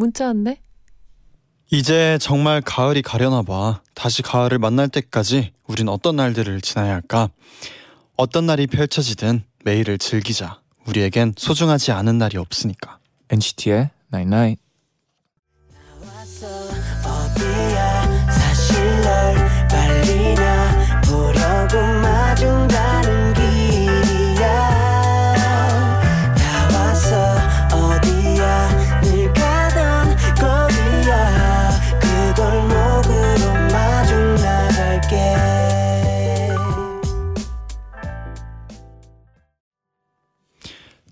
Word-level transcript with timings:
문자 0.00 0.28
왔네? 0.28 0.62
이제 1.70 2.16
정말 2.22 2.62
가을이 2.62 3.02
가려나 3.02 3.42
봐. 3.42 3.82
다시 3.94 4.22
가을을 4.22 4.58
만날 4.58 4.88
때까지 4.88 5.52
우린 5.66 5.90
어떤 5.90 6.16
날들을 6.16 6.62
지나야 6.62 6.94
할까? 6.94 7.28
어떤 8.16 8.46
날이 8.46 8.66
펼쳐지든 8.66 9.44
매일을 9.62 9.98
즐기자. 9.98 10.62
우리에겐 10.86 11.34
소중하지 11.36 11.92
않은 11.92 12.16
날이 12.16 12.38
없으니까. 12.38 12.98
NCT의 13.28 13.90
Night 14.10 14.34
Night. 14.34 14.62
어디 14.62 14.69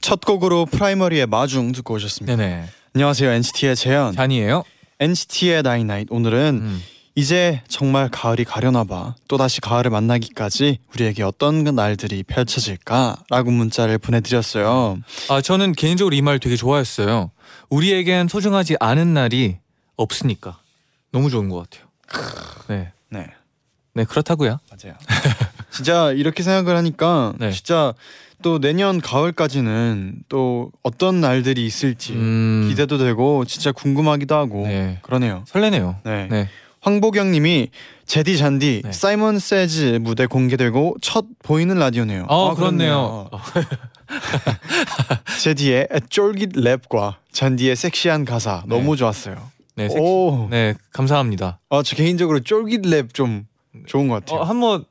첫 0.09 0.23
곡으로 0.23 0.65
프라이머리의 0.65 1.27
마중 1.27 1.71
듣고 1.73 1.93
오셨습니다. 1.93 2.35
네네. 2.35 2.65
안녕하세요. 2.95 3.31
NCT의 3.31 3.77
재현. 3.77 4.15
잔이에요. 4.15 4.63
NCT의 5.01 5.63
나이 5.63 6.07
오늘은 6.09 6.61
음. 6.63 6.83
이제 7.15 7.61
정말 7.69 8.09
가을이 8.11 8.45
가려나 8.45 8.85
봐. 8.85 9.17
또다시 9.29 9.61
가을을 9.61 9.91
만나기까지 9.91 10.79
우리에게 10.95 11.23
어떤 11.25 11.63
날들이 11.63 12.23
펼쳐질까라고 12.23 13.51
문자를 13.51 13.99
보내드렸어요. 13.99 14.99
아 15.29 15.43
저는 15.43 15.73
개인적으로 15.73 16.17
이 16.17 16.23
말 16.23 16.39
되게 16.39 16.57
좋아했어요. 16.57 17.31
우리에겐 17.69 18.29
소중하지 18.29 18.77
않은 18.81 19.13
날이 19.13 19.59
없으니까 19.97 20.59
너무 21.13 21.29
좋은 21.29 21.51
것 21.51 21.69
같아요. 21.69 21.87
네, 22.69 22.93
네. 23.11 23.27
네 23.93 24.05
그렇다고요. 24.05 24.59
맞아요. 24.71 24.97
진짜 25.71 26.13
이렇게 26.13 26.43
생각을 26.43 26.79
하니까 26.79 27.35
네. 27.39 27.53
진짜 27.53 27.93
또 28.43 28.61
내년 28.61 29.01
가을까지는 29.01 30.21
또 30.29 30.71
어떤 30.83 31.21
날들이 31.21 31.67
있을지 31.67 32.13
음, 32.13 32.67
기대도 32.69 32.99
되고 32.99 33.45
진짜 33.45 33.73
궁금하기도 33.73 34.35
하고 34.35 34.63
네. 34.67 34.99
그러네요. 35.03 35.43
설레네요. 35.47 35.97
네. 36.05 36.29
네. 36.31 36.49
황보경님이 36.81 37.71
제디 38.07 38.39
잔디 38.39 38.83
네. 38.85 38.93
Simon 38.93 39.41
Says 39.41 39.99
무대 40.01 40.27
공개되고 40.27 40.97
첫 41.03 41.25
보이는 41.43 41.77
라디오네요. 41.77 42.27
어 42.29 42.51
아, 42.51 42.55
그렇네요. 42.55 43.29
어, 43.33 43.41
제디의 45.43 45.89
쫄깃 46.09 46.53
랩과 46.53 47.17
잔디의 47.33 47.75
섹시한 47.75 48.25
가사 48.25 48.63
네. 48.67 48.77
너무 48.77 48.97
좋았어요. 48.97 49.37
네, 49.75 49.89
섹시- 49.89 49.99
오, 50.01 50.47
네 50.51 50.75
감사합니다. 50.93 51.59
아, 51.71 51.83
저 51.85 51.97
개인적으로 51.97 52.41
쫄깃 52.41 52.83
랩 52.83 53.13
좀 53.13 53.47
좋은 53.87 54.07
것 54.09 54.25
같아요. 54.25 54.41
어, 54.41 54.45
한번 54.45 54.85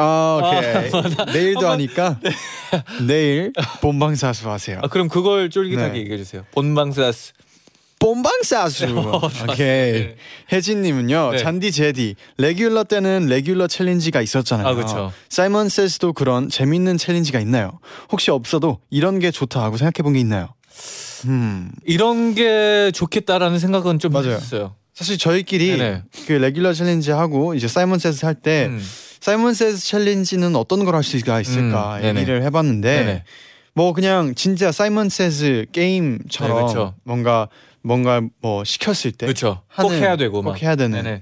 아, 0.00 0.40
오케이. 0.40 0.90
내일도 1.34 1.68
한번- 1.68 1.72
하니까 1.72 2.20
내일 3.06 3.52
본방사수 3.80 4.48
하세요. 4.50 4.78
아, 4.82 4.86
그럼 4.88 5.08
그걸 5.08 5.50
쫄깃하게 5.50 5.92
네. 5.92 5.98
얘기해 6.00 6.16
주세요. 6.18 6.44
본방사스. 6.52 7.32
본방사수. 8.00 8.86
오케이. 9.50 9.92
네. 9.92 10.16
혜진님은요. 10.52 11.30
네. 11.32 11.38
잔디 11.38 11.72
제디 11.72 12.14
Regular 12.36 12.84
때는 12.84 13.26
Regular 13.26 13.66
챌린지가 13.66 14.22
있었잖아요. 14.22 14.68
아, 14.68 14.74
그쵸. 14.74 15.12
Simon 15.28 15.68
Says도 15.68 16.12
그런 16.12 16.48
재밌는 16.48 16.96
챌린지가 16.96 17.40
있나요? 17.40 17.80
혹시 18.12 18.30
없어도 18.30 18.78
이런 18.90 19.18
게 19.18 19.32
좋다 19.32 19.62
하고 19.64 19.76
생각해 19.76 20.04
본 20.04 20.12
게 20.14 20.20
있나요? 20.20 20.48
음. 21.26 21.72
이런 21.84 22.36
게 22.36 22.92
좋겠다라는 22.94 23.58
생각은 23.58 23.98
좀 23.98 24.12
맞아요. 24.12 24.30
했어요. 24.34 24.76
사실 24.94 25.18
저희끼리 25.18 25.76
네네. 25.76 26.02
그 26.28 26.32
Regular 26.34 26.72
챌린지 26.74 27.10
하고 27.10 27.54
이제 27.54 27.66
Simon 27.66 27.98
Says 27.98 28.24
할때 28.24 28.66
음. 28.66 28.80
Simon 29.28 29.52
Says 29.52 29.86
챌린지는 29.86 30.56
어떤 30.56 30.84
걸 30.86 30.94
할 30.94 31.02
수가 31.04 31.38
있을까 31.40 31.98
음. 31.98 32.04
얘기를 32.16 32.42
해봤는데 32.44 32.98
네네. 33.04 33.24
뭐 33.74 33.92
그냥 33.92 34.34
진짜 34.34 34.72
Simon 34.72 35.10
Says 35.10 35.66
게임처럼 35.72 36.74
네. 36.74 36.90
뭔가 37.04 37.48
뭔가 37.82 38.22
뭐 38.40 38.64
시켰을 38.64 39.12
때. 39.12 39.26
꼭 39.26 39.64
하는- 39.68 39.90
해야 40.00 40.16
되고 40.16 40.32
꼭 40.42 40.42
막. 40.50 40.62
해야 40.62 40.76
되는 40.76 41.02
네네. 41.02 41.20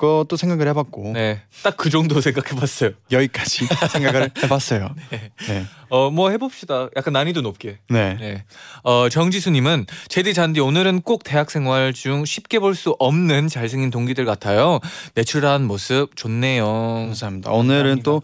그것도 0.00 0.36
생각을 0.36 0.66
해봤고 0.68 1.12
네. 1.12 1.42
딱 1.62 1.76
그 1.76 1.90
정도 1.90 2.20
생각해봤어요. 2.22 2.92
여기까지 3.12 3.66
생각을 3.90 4.30
해봤어요. 4.42 4.94
네. 5.10 5.30
네. 5.46 5.66
어, 5.90 6.10
뭐 6.10 6.30
해봅시다. 6.30 6.88
약간 6.96 7.12
난이도 7.12 7.42
높게. 7.42 7.78
네. 7.90 8.16
네. 8.18 8.44
어, 8.82 9.08
정지수님은 9.10 9.86
제디 10.08 10.32
잔디 10.34 10.60
오늘은 10.60 11.02
꼭 11.02 11.22
대학 11.24 11.50
생활 11.50 11.92
중 11.92 12.24
쉽게 12.24 12.58
볼 12.58 12.74
수 12.74 12.96
없는 12.98 13.48
잘생긴 13.48 13.90
동기들 13.90 14.24
같아요. 14.24 14.80
내추럴한 15.14 15.64
모습 15.66 16.16
좋네요. 16.16 16.64
감사합니다. 16.64 17.50
오늘은 17.50 18.02
또 18.02 18.22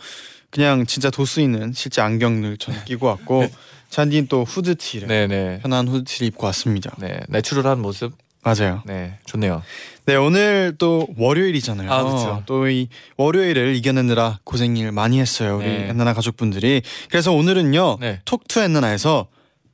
그냥 0.51 0.87
진짜 0.87 1.11
도수 1.11 1.41
있는 1.43 1.73
실제 1.75 2.01
안경을 2.01 2.57
저는 2.57 2.85
끼고 2.85 3.07
왔고 3.07 3.47
잔디는 3.91 4.29
또 4.29 4.45
후드티를 4.45 5.09
네네. 5.09 5.59
편한 5.63 5.89
후드티를 5.89 6.29
입고 6.29 6.47
왔습니다. 6.47 6.93
네. 6.99 7.21
내추럴한 7.29 7.81
모습. 7.83 8.13
맞아요. 8.43 8.83
네. 8.87 9.19
좋네요. 9.27 9.63
네 10.07 10.15
오늘 10.15 10.77
또 10.79 11.09
월요일이잖아요. 11.19 11.93
아, 11.93 12.05
그쵸. 12.05 12.43
또이 12.47 12.89
월요일을 13.17 13.75
이겨내느라 13.75 14.39
고생을 14.45 14.93
많이 14.93 15.19
했어요 15.19 15.57
우리 15.57 15.67
네. 15.67 15.89
엔나나 15.89 16.15
가족분들이. 16.15 16.83
그래서 17.11 17.33
오늘은요 17.33 17.99
네. 18.01 18.21
톡투 18.25 18.61
엔나나에서 18.61 19.27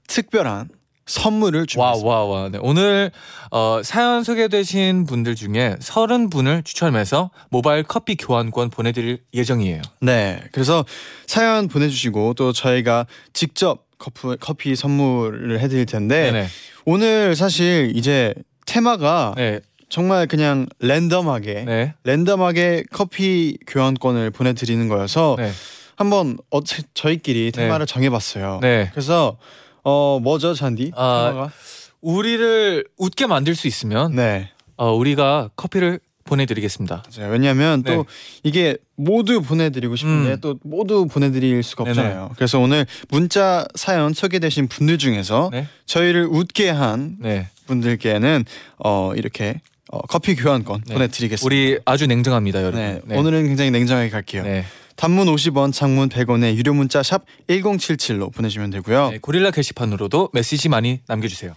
특별한 0.09 0.71
선물을 1.05 1.61
와, 1.61 1.67
준비했습니다. 1.67 2.09
와, 2.09 2.25
와. 2.25 2.49
네. 2.49 2.59
오늘 2.63 3.11
어, 3.51 3.83
사연 3.85 4.25
소개되신 4.25 5.05
분들 5.05 5.35
중에 5.35 5.77
30분을 5.81 6.65
추첨해서 6.65 7.31
모바일 7.51 7.83
커피 7.83 8.17
교환권 8.17 8.71
보내드릴 8.71 9.19
예정이에요. 9.35 9.83
네, 10.01 10.43
그래서 10.53 10.87
사연 11.27 11.69
보내주시고 11.69 12.35
또 12.35 12.55
저희가 12.55 13.07
직접 13.35 13.85
커피, 13.99 14.37
커피 14.41 14.77
선물을 14.77 15.61
해드릴 15.61 15.85
텐데 15.85 16.33
네네. 16.33 16.47
오늘 16.87 17.37
사실 17.37 17.93
이제 17.95 18.33
테마가 18.65 19.35
네. 19.37 19.61
정말 19.93 20.27
그냥 20.27 20.65
랜덤하게 20.79 21.65
네. 21.67 21.95
랜덤하게 22.05 22.85
커피 22.91 23.59
교환권을 23.67 24.31
보내드리는 24.31 24.89
거여서 24.89 25.37
네. 25.39 25.53
한번 25.97 26.39
어, 26.51 26.61
저희끼리 26.95 27.53
네. 27.53 27.61
테마를 27.61 27.85
정해봤어요. 27.85 28.61
네. 28.63 28.89
그래서 28.93 29.37
어 29.85 30.19
뭐죠 30.23 30.55
잔디? 30.55 30.93
아, 30.97 31.29
테마가? 31.29 31.53
우리를 32.01 32.87
웃게 32.97 33.27
만들 33.27 33.55
수 33.55 33.69
있으면 33.69 34.17
네. 34.17 34.49
어, 34.79 34.95
우리가 34.95 35.51
커피를 35.57 36.01
보내드리겠습니다. 36.25 37.03
맞아요. 37.15 37.31
왜냐하면 37.31 37.83
네. 37.83 37.95
또 37.95 38.07
이게 38.45 38.79
모두 38.97 39.43
보내드리고 39.43 39.97
싶은데 39.97 40.31
음. 40.33 40.41
또 40.41 40.59
모두 40.63 41.07
보내드릴 41.07 41.63
수가 41.63 41.85
네네. 41.85 41.99
없잖아요. 42.01 42.31
그래서 42.37 42.59
오늘 42.59 42.87
문자 43.11 43.67
사연 43.75 44.15
소개되신 44.15 44.69
분들 44.69 44.97
중에서 44.97 45.51
네. 45.53 45.69
저희를 45.85 46.29
웃게 46.31 46.71
한 46.71 47.17
네. 47.21 47.49
분들께는 47.67 48.47
어 48.79 49.13
이렇게 49.15 49.61
어, 49.93 50.01
커피 50.09 50.35
교환권 50.35 50.85
네. 50.87 50.95
보내드리겠습니다. 50.95 51.47
우리 51.47 51.79
아주 51.85 52.07
냉정합니다, 52.07 52.63
여러분. 52.63 52.81
네, 52.81 53.17
오늘은 53.17 53.47
굉장히 53.47 53.71
냉정하게 53.71 54.09
갈게요. 54.09 54.43
네. 54.43 54.65
단문 54.97 55.27
50원, 55.27 55.73
장문 55.73 56.09
100원의 56.09 56.57
유료 56.57 56.73
문자 56.73 57.03
샵 57.03 57.25
#1077로 57.49 58.33
보내주면 58.33 58.71
되고요. 58.71 59.11
네, 59.11 59.19
고릴라 59.19 59.51
게시판으로도 59.51 60.31
메시지 60.33 60.71
많이 60.71 61.01
남겨주세요. 61.07 61.55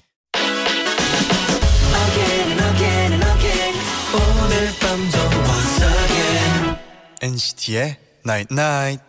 NCT의 7.21 7.97
Night 8.25 8.53
Night. 8.53 9.01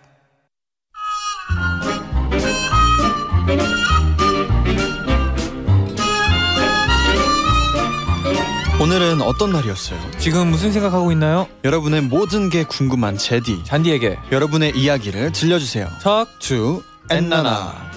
오늘은 8.81 9.23
어떤 9.23 9.53
날이었어요? 9.53 9.99
지금 10.19 10.49
무슨 10.51 10.71
생각하고 10.71 11.11
있나요? 11.13 11.49
여러분의 11.65 12.03
모든 12.03 12.51
게 12.51 12.63
궁금한 12.65 13.17
제디. 13.17 13.65
잔디에게 13.65 14.19
여러분의 14.31 14.73
이야기를 14.77 15.33
들려주세요. 15.33 15.89
턱투 16.03 16.83
엔나나. 17.11 17.91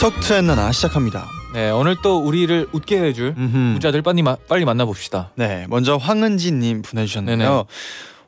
톡투 0.00 0.34
엔나나 0.34 0.72
시작합니다. 0.72 1.28
네, 1.54 1.70
오늘 1.70 1.96
또 2.02 2.18
우리를 2.18 2.68
웃게 2.72 2.98
해줄 3.00 3.34
음흠. 3.38 3.56
문자들 3.56 4.02
빨리 4.02 4.22
마, 4.22 4.34
빨리 4.48 4.64
만나봅시다. 4.64 5.30
네, 5.36 5.66
먼저 5.68 5.96
황은지님 5.96 6.82
보내주셨는데요. 6.82 7.48
네네. 7.48 7.64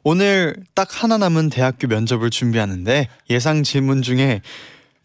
오늘 0.04 0.56
딱 0.74 0.88
하나 1.02 1.18
남은 1.18 1.50
대학교 1.50 1.88
면접을 1.88 2.30
준비하는데 2.30 3.08
예상 3.30 3.64
질문 3.64 4.02
중에 4.02 4.42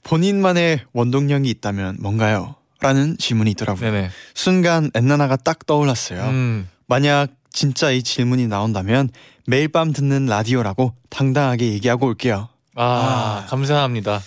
본인만의 0.04 0.81
원동력이 0.94 1.50
있다면 1.50 1.98
뭔가요? 2.00 2.56
라는 2.79 3.18
질문이 3.18 3.51
있더라고요. 3.51 3.91
네네. 3.91 4.09
순간 4.33 4.91
엔나나가 4.94 5.35
딱 5.35 5.65
떠올랐어요. 5.65 6.24
음, 6.25 6.69
만약 6.88 7.29
진짜 7.51 7.91
이 7.91 8.03
질문이 8.03 8.47
나온다면 8.47 9.09
매일 9.47 9.68
밤 9.68 9.94
듣는 9.94 10.25
라디오라고 10.27 10.94
당당하게 11.09 11.71
얘기하고 11.74 12.06
올게요. 12.07 12.50
아, 12.75 13.44
아. 13.44 13.45
감사합니다. 13.50 14.21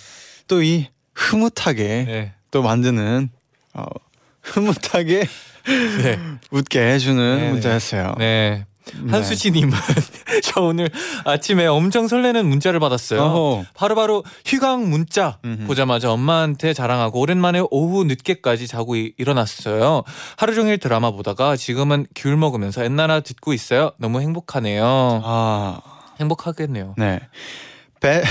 또 0.47 0.61
이 0.61 0.87
흐뭇하게 1.13 2.03
네, 2.07 2.33
또 2.49 2.61
만드는 2.61 3.29
어, 3.73 3.83
흐뭇하게 4.41 5.27
네, 6.01 6.19
웃게 6.51 6.81
해주는 6.81 7.37
네네. 7.37 7.51
문자였어요. 7.51 8.15
네. 8.17 8.65
네. 9.03 9.11
한수지님은 9.11 9.71
저 10.43 10.61
오늘 10.61 10.89
아침에 11.25 11.65
엄청 11.65 12.07
설레는 12.07 12.45
문자를 12.45 12.79
받았어요. 12.79 13.65
바로 13.73 13.95
바로 13.95 14.23
휴강 14.45 14.89
문자 14.89 15.39
음흠. 15.45 15.65
보자마자 15.67 16.11
엄마한테 16.11 16.73
자랑하고 16.73 17.19
오랜만에 17.19 17.61
오후 17.71 18.03
늦게까지 18.03 18.67
자고 18.67 18.95
이- 18.95 19.13
일어났어요. 19.17 20.03
하루 20.37 20.53
종일 20.55 20.77
드라마 20.77 21.11
보다가 21.11 21.55
지금은 21.55 22.07
귤 22.15 22.35
먹으면서 22.37 22.83
옛날나 22.83 23.19
듣고 23.21 23.53
있어요. 23.53 23.91
너무 23.97 24.21
행복하네요. 24.21 24.83
아, 25.23 25.79
행복하겠네요. 26.19 26.95
네. 26.97 27.19
배, 27.99 28.21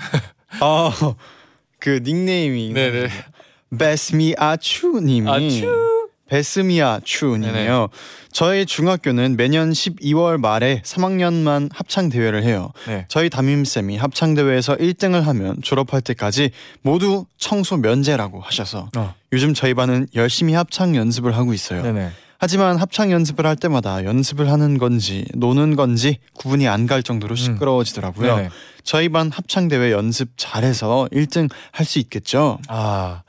어, 0.60 0.92
그 1.80 2.00
닉네임이 2.02 2.72
네네. 2.72 3.08
베스미 3.78 4.34
아추님이 4.38 5.30
아추. 5.30 5.95
베스미아 6.28 7.00
추님이요. 7.04 7.88
저희 8.32 8.66
중학교는 8.66 9.36
매년 9.36 9.70
12월 9.70 10.38
말에 10.38 10.82
3학년만 10.84 11.70
합창 11.72 12.08
대회를 12.08 12.42
해요. 12.42 12.72
네. 12.86 13.06
저희 13.08 13.30
담임 13.30 13.64
쌤이 13.64 13.96
합창 13.96 14.34
대회에서 14.34 14.76
1등을 14.76 15.22
하면 15.22 15.56
졸업할 15.62 16.00
때까지 16.00 16.50
모두 16.82 17.26
청소 17.38 17.76
면제라고 17.76 18.40
하셔서 18.40 18.90
어. 18.96 19.14
요즘 19.32 19.54
저희 19.54 19.74
반은 19.74 20.08
열심히 20.14 20.54
합창 20.54 20.96
연습을 20.96 21.36
하고 21.36 21.52
있어요. 21.54 21.82
네네. 21.82 22.10
하지만 22.38 22.76
합창 22.76 23.10
연습을 23.12 23.46
할 23.46 23.56
때마다 23.56 24.04
연습을 24.04 24.50
하는 24.52 24.76
건지 24.76 25.24
노는 25.34 25.74
건지 25.74 26.18
구분이 26.34 26.68
안 26.68 26.86
갈 26.86 27.02
정도로 27.02 27.34
시끄러워지더라고요. 27.34 28.34
음. 28.36 28.48
저희 28.84 29.08
반 29.08 29.30
합창 29.30 29.68
대회 29.68 29.90
연습 29.90 30.28
잘해서 30.36 31.08
1등 31.12 31.48
할 31.72 31.86
수 31.86 31.98
있겠죠? 31.98 32.58
아 32.68 33.22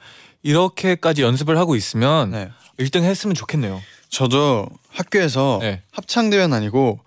이렇게까지 0.44 1.22
연습을 1.24 1.58
하고 1.58 1.76
있으면 1.76 2.32
네. 2.32 2.50
1등 2.80 3.04
했으면 3.04 3.36
좋겠네요. 3.36 3.82
저도 4.10 4.68
학교에서 4.90 5.60
네. 5.62 5.82
합창 5.92 6.30
대회는 6.30 6.56
아니고 6.56 7.00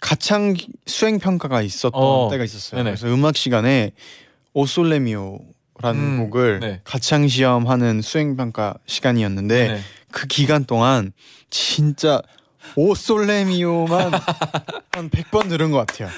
가창 0.00 0.54
수행 0.86 1.18
평가가 1.18 1.62
있었던 1.62 1.92
어. 1.94 2.28
때가 2.30 2.44
있었어요. 2.44 2.82
네네. 2.82 2.96
그래서 2.96 3.12
음악 3.12 3.36
시간에 3.36 3.92
오솔레미오라는 4.52 5.40
음, 5.94 6.18
곡을 6.18 6.60
네. 6.60 6.80
가창 6.84 7.26
시험하는 7.28 8.02
수행 8.02 8.36
평가 8.36 8.74
시간이었는데 8.86 9.68
네. 9.68 9.80
그 10.12 10.26
기간 10.26 10.64
동안 10.64 11.12
진짜 11.50 12.22
오솔레미오만 12.74 14.12
한 14.92 15.10
100번 15.10 15.48
들은 15.48 15.70
것 15.70 15.86
같아요. 15.86 16.08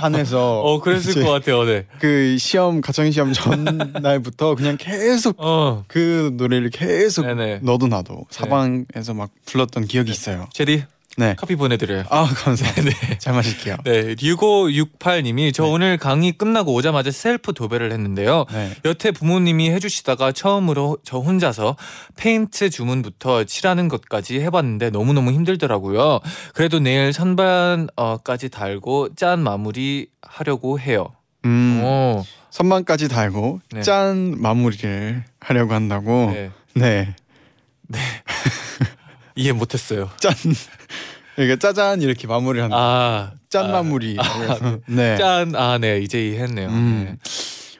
반에서 0.00 0.60
어 0.60 0.80
그랬을 0.80 1.22
것 1.22 1.30
같아요. 1.30 1.64
네. 1.64 1.86
그 1.98 2.36
시험 2.38 2.80
가창 2.80 3.10
시험 3.10 3.32
전날부터 3.32 4.54
그냥 4.56 4.76
계속 4.78 5.36
어 5.40 5.84
그 5.88 6.32
노래를 6.34 6.70
계속 6.70 7.26
네네. 7.26 7.60
너도 7.62 7.86
나도 7.86 8.26
사방에서 8.30 9.14
막 9.14 9.30
불렀던 9.46 9.86
기억이 9.86 10.10
있어요. 10.10 10.46
제디 10.52 10.84
네. 11.16 11.34
커피 11.36 11.56
보내드려요. 11.56 12.04
아 12.10 12.26
감사합니다. 12.26 12.98
네. 13.08 13.18
잘 13.18 13.34
마실게요. 13.34 13.76
네, 13.84 14.14
6568님이 14.14 15.52
저 15.54 15.64
네. 15.64 15.70
오늘 15.70 15.96
강의 15.96 16.32
끝나고 16.32 16.74
오자마자 16.74 17.10
셀프 17.10 17.54
도배를 17.54 17.90
했는데요. 17.92 18.44
네. 18.52 18.72
여태 18.84 19.10
부모님이 19.10 19.70
해주시다가 19.70 20.32
처음으로 20.32 20.98
저 21.04 21.18
혼자서 21.18 21.76
페인트 22.16 22.70
주문부터 22.70 23.44
칠하는 23.44 23.88
것까지 23.88 24.40
해봤는데 24.40 24.90
너무너무 24.90 25.32
힘들더라고요. 25.32 26.20
그래도 26.54 26.78
내일 26.80 27.12
선반까지 27.12 28.50
달고 28.50 29.14
짠 29.16 29.40
마무리 29.40 30.08
하려고 30.22 30.78
해요. 30.78 31.12
음, 31.46 31.80
오, 31.82 32.24
선반까지 32.50 33.08
달고 33.08 33.60
네. 33.72 33.82
짠 33.82 34.34
마무리를 34.38 35.24
하려고 35.40 35.74
한다고. 35.74 36.32
네. 36.32 36.50
네. 36.74 37.14
이해 39.36 39.52
못했어요. 39.52 40.10
짠. 40.20 40.34
이게 41.38 41.56
짜잔 41.58 42.00
이렇게 42.02 42.26
마무리를 42.26 42.62
한다. 42.64 42.76
아, 42.76 43.32
짠 43.50 43.66
아, 43.66 43.68
마무리. 43.72 44.16
네. 44.86 45.16
짠, 45.18 45.54
아, 45.54 45.78
네, 45.78 45.98
이제 46.00 46.26
이해했네요. 46.28 46.68
음. 46.68 47.16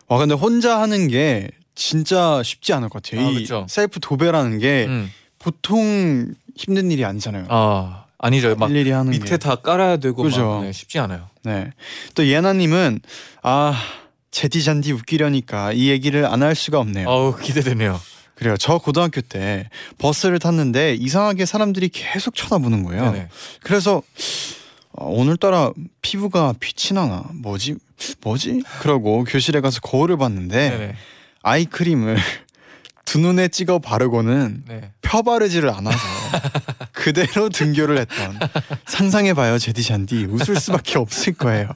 와 0.08 0.18
근데 0.18 0.34
혼자 0.34 0.80
하는 0.80 1.08
게 1.08 1.48
진짜 1.74 2.42
쉽지 2.42 2.72
않을 2.74 2.88
것 2.90 3.02
같아요. 3.02 3.26
아, 3.26 3.30
이 3.30 3.34
그쵸. 3.42 3.66
셀프 3.68 3.98
도배라는 4.00 4.58
게 4.58 4.68
네. 4.68 4.86
음. 4.86 5.10
보통 5.38 6.28
힘든 6.56 6.90
일이 6.90 7.04
아니잖아요. 7.04 7.46
아, 7.48 8.04
아니죠. 8.18 8.54
막 8.56 8.70
일일이 8.70 8.90
하는 8.90 9.10
밑에 9.10 9.24
게. 9.30 9.36
다 9.38 9.56
깔아야 9.56 9.96
되고 9.98 10.22
그죠. 10.22 10.46
막 10.46 10.64
네, 10.64 10.72
쉽지 10.72 10.98
않아요. 10.98 11.28
네. 11.44 11.70
또 12.14 12.26
예나 12.26 12.52
님은 12.52 13.00
아 13.42 13.74
제디 14.30 14.62
잔디 14.64 14.92
웃기려니까 14.92 15.72
이 15.72 15.88
얘기를 15.88 16.26
안 16.26 16.42
할 16.42 16.54
수가 16.54 16.78
없네요. 16.78 17.08
어우 17.08 17.36
기대되네요. 17.38 17.98
그래요. 18.36 18.56
저 18.58 18.78
고등학교 18.78 19.20
때 19.22 19.68
버스를 19.98 20.38
탔는데 20.38 20.94
이상하게 20.94 21.46
사람들이 21.46 21.88
계속 21.88 22.34
쳐다보는 22.34 22.84
거예요. 22.84 23.12
네네. 23.12 23.28
그래서 23.62 24.02
어, 24.92 25.06
오늘따라 25.06 25.72
피부가 26.02 26.54
빛이 26.60 26.94
나나 26.94 27.24
뭐지 27.32 27.76
뭐지? 28.20 28.62
그러고 28.80 29.24
교실에 29.24 29.60
가서 29.60 29.80
거울을 29.80 30.18
봤는데 30.18 30.70
네네. 30.70 30.94
아이크림을 31.42 32.16
두 33.06 33.18
눈에 33.18 33.48
찍어 33.48 33.78
바르고는 33.78 34.64
네. 34.68 34.90
펴 35.00 35.22
바르지를 35.22 35.70
않아서 35.70 35.98
그대로 36.92 37.48
등교를 37.48 37.98
했던 37.98 38.38
상상해봐요 38.86 39.58
제디 39.58 39.82
잔디 39.82 40.24
웃을 40.24 40.56
수밖에 40.60 40.98
없을 40.98 41.32
거예요. 41.32 41.68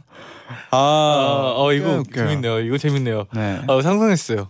아, 0.72 0.76
아, 0.76 1.52
어 1.56 1.72
이거 1.72 1.98
웃겨요. 1.98 2.26
재밌네요. 2.26 2.60
이거 2.60 2.76
재밌네요. 2.76 3.26
네. 3.32 3.60
어, 3.66 3.80
상상했어요. 3.80 4.48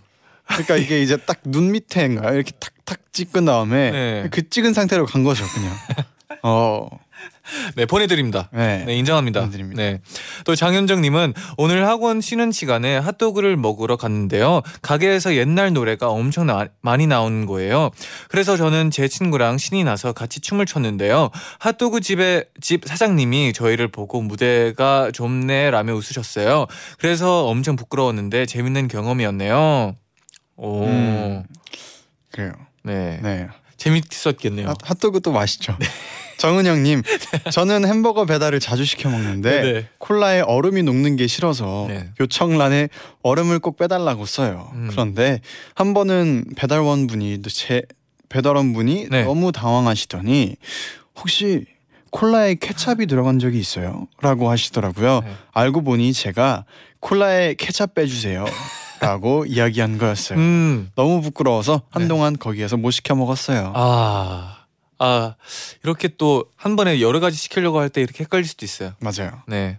그러니까 0.51 0.77
이게 0.77 1.03
이제 1.03 1.17
딱 1.17 1.41
눈 1.45 1.73
밑에인가 1.73 2.31
이렇게 2.33 2.53
탁탁 2.61 3.13
찍은 3.13 3.45
다음에 3.45 3.91
네. 3.91 4.29
그 4.31 4.49
찍은 4.49 4.73
상태로 4.75 5.07
간 5.07 5.25
거죠 5.25 5.45
그냥. 5.55 5.73
어, 6.43 6.89
네 7.75 7.85
보내드립니다. 7.87 8.49
네. 8.53 8.85
네 8.87 8.95
인정합니다. 8.97 9.41
보내드립니다. 9.41 9.83
네. 9.83 10.01
또 10.45 10.55
장현정님은 10.55 11.35
오늘 11.57 11.87
학원 11.87 12.21
쉬는 12.21 12.53
시간에 12.53 12.97
핫도그를 12.99 13.57
먹으러 13.57 13.97
갔는데요. 13.97 14.63
가게에서 14.83 15.35
옛날 15.35 15.73
노래가 15.73 16.09
엄청 16.09 16.47
나, 16.47 16.69
많이 16.83 17.07
나오는 17.07 17.47
거예요. 17.47 17.91
그래서 18.29 18.57
저는 18.57 18.91
제 18.91 19.09
친구랑 19.09 19.59
신이 19.59 19.83
나서 19.85 20.13
같이 20.13 20.41
춤을 20.41 20.67
췄는데요. 20.67 21.31
핫도그 21.59 22.01
집의 22.01 22.45
집 22.61 22.85
사장님이 22.87 23.53
저희를 23.53 23.89
보고 23.89 24.23
무대가 24.23 25.11
좁네라며 25.13 25.93
웃으셨어요. 25.95 26.67
그래서 26.99 27.47
엄청 27.47 27.77
부끄러웠는데 27.77 28.47
재밌는 28.47 28.89
경험이었네요. 28.89 29.97
오, 30.61 30.85
음. 30.85 31.43
그래요. 32.31 32.53
네. 32.83 33.19
네. 33.23 33.49
재밌었겠네요. 33.79 34.69
핫, 34.69 34.77
핫도그도 34.83 35.33
맛있죠. 35.33 35.77
정은영님, 36.37 37.03
저는 37.51 37.87
햄버거 37.87 38.25
배달을 38.27 38.61
자주 38.61 38.85
시켜 38.85 39.09
먹는데 39.11 39.63
네. 39.63 39.89
콜라에 39.99 40.41
얼음이 40.41 40.83
녹는 40.83 41.17
게 41.17 41.27
싫어서 41.27 41.87
네. 41.89 42.11
요청란에 42.21 42.89
얼음을 43.23 43.59
꼭 43.59 43.77
빼달라고 43.79 44.27
써요. 44.27 44.71
음. 44.75 44.89
그런데 44.91 45.41
한 45.75 45.93
번은 45.95 46.45
배달원 46.57 47.07
분이 47.07 47.43
제 47.49 47.83
배달원 48.29 48.73
분이 48.75 49.09
네. 49.11 49.25
너무 49.25 49.53
당황하시더니 49.53 50.57
혹시 51.17 51.67
콜라에 52.11 52.57
케찹이 52.57 53.07
들어간 53.07 53.39
적이 53.39 53.59
있어요? 53.59 54.07
라고 54.21 54.51
하시더라고요. 54.51 55.21
네. 55.25 55.33
알고 55.53 55.83
보니 55.83 56.13
제가 56.13 56.65
콜라에 57.01 57.55
케찹 57.55 57.87
빼주세요. 57.95 58.45
라고 59.01 59.45
이야기한 59.49 59.99
거였어요. 59.99 60.39
음. 60.39 60.91
너무 60.95 61.21
부끄러워서 61.23 61.83
한동안 61.91 62.37
거기에서 62.39 62.77
못 62.77 62.91
시켜 62.91 63.15
먹었어요. 63.15 63.73
아, 63.75 64.65
아 64.99 65.35
이렇게 65.83 66.09
또 66.09 66.45
한 66.57 66.77
번에 66.77 67.01
여러 67.01 67.21
가지 67.21 67.37
시키려고 67.37 67.81
할 67.81 67.89
때 67.89 68.03
이렇게 68.03 68.25
헷갈릴 68.25 68.45
수도 68.45 68.65
있어요. 68.67 68.93
맞아요. 69.01 69.43
네. 69.47 69.79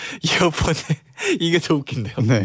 이어폰에 0.22 0.74
이게 1.40 1.58
더 1.58 1.74
웃긴데요. 1.74 2.14
네. 2.22 2.44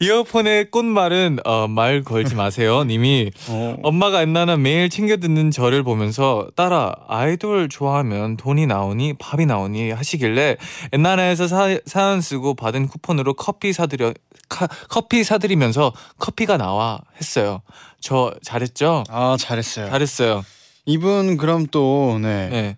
이어폰의 0.00 0.70
꽃말은 0.70 1.38
어, 1.44 1.68
말 1.68 2.02
걸지 2.02 2.34
마세요. 2.34 2.84
님이 2.84 3.30
어. 3.48 3.76
엄마가 3.82 4.20
옛날에 4.22 4.56
매일 4.56 4.90
챙겨 4.90 5.16
듣는 5.16 5.50
저를 5.50 5.82
보면서 5.82 6.48
딸아 6.56 6.94
아이돌 7.08 7.68
좋아하면 7.68 8.36
돈이 8.36 8.66
나오니 8.66 9.14
밥이 9.18 9.46
나오니 9.46 9.92
하시길래 9.92 10.56
옛날에서 10.92 11.48
사, 11.48 11.78
사연 11.86 12.20
쓰고 12.20 12.54
받은 12.54 12.88
쿠폰으로 12.88 13.34
커피 13.34 13.72
사드려 13.72 14.12
카, 14.48 14.66
커피 14.88 15.24
사드리면서 15.24 15.92
커피가 16.18 16.56
나와 16.56 17.00
했어요. 17.20 17.62
저 18.00 18.34
잘했죠? 18.42 19.04
아 19.08 19.36
잘했어요. 19.38 19.88
잘했어요. 19.88 20.44
이분 20.86 21.36
그럼 21.36 21.66
또 21.70 22.18
네. 22.20 22.48
네. 22.48 22.76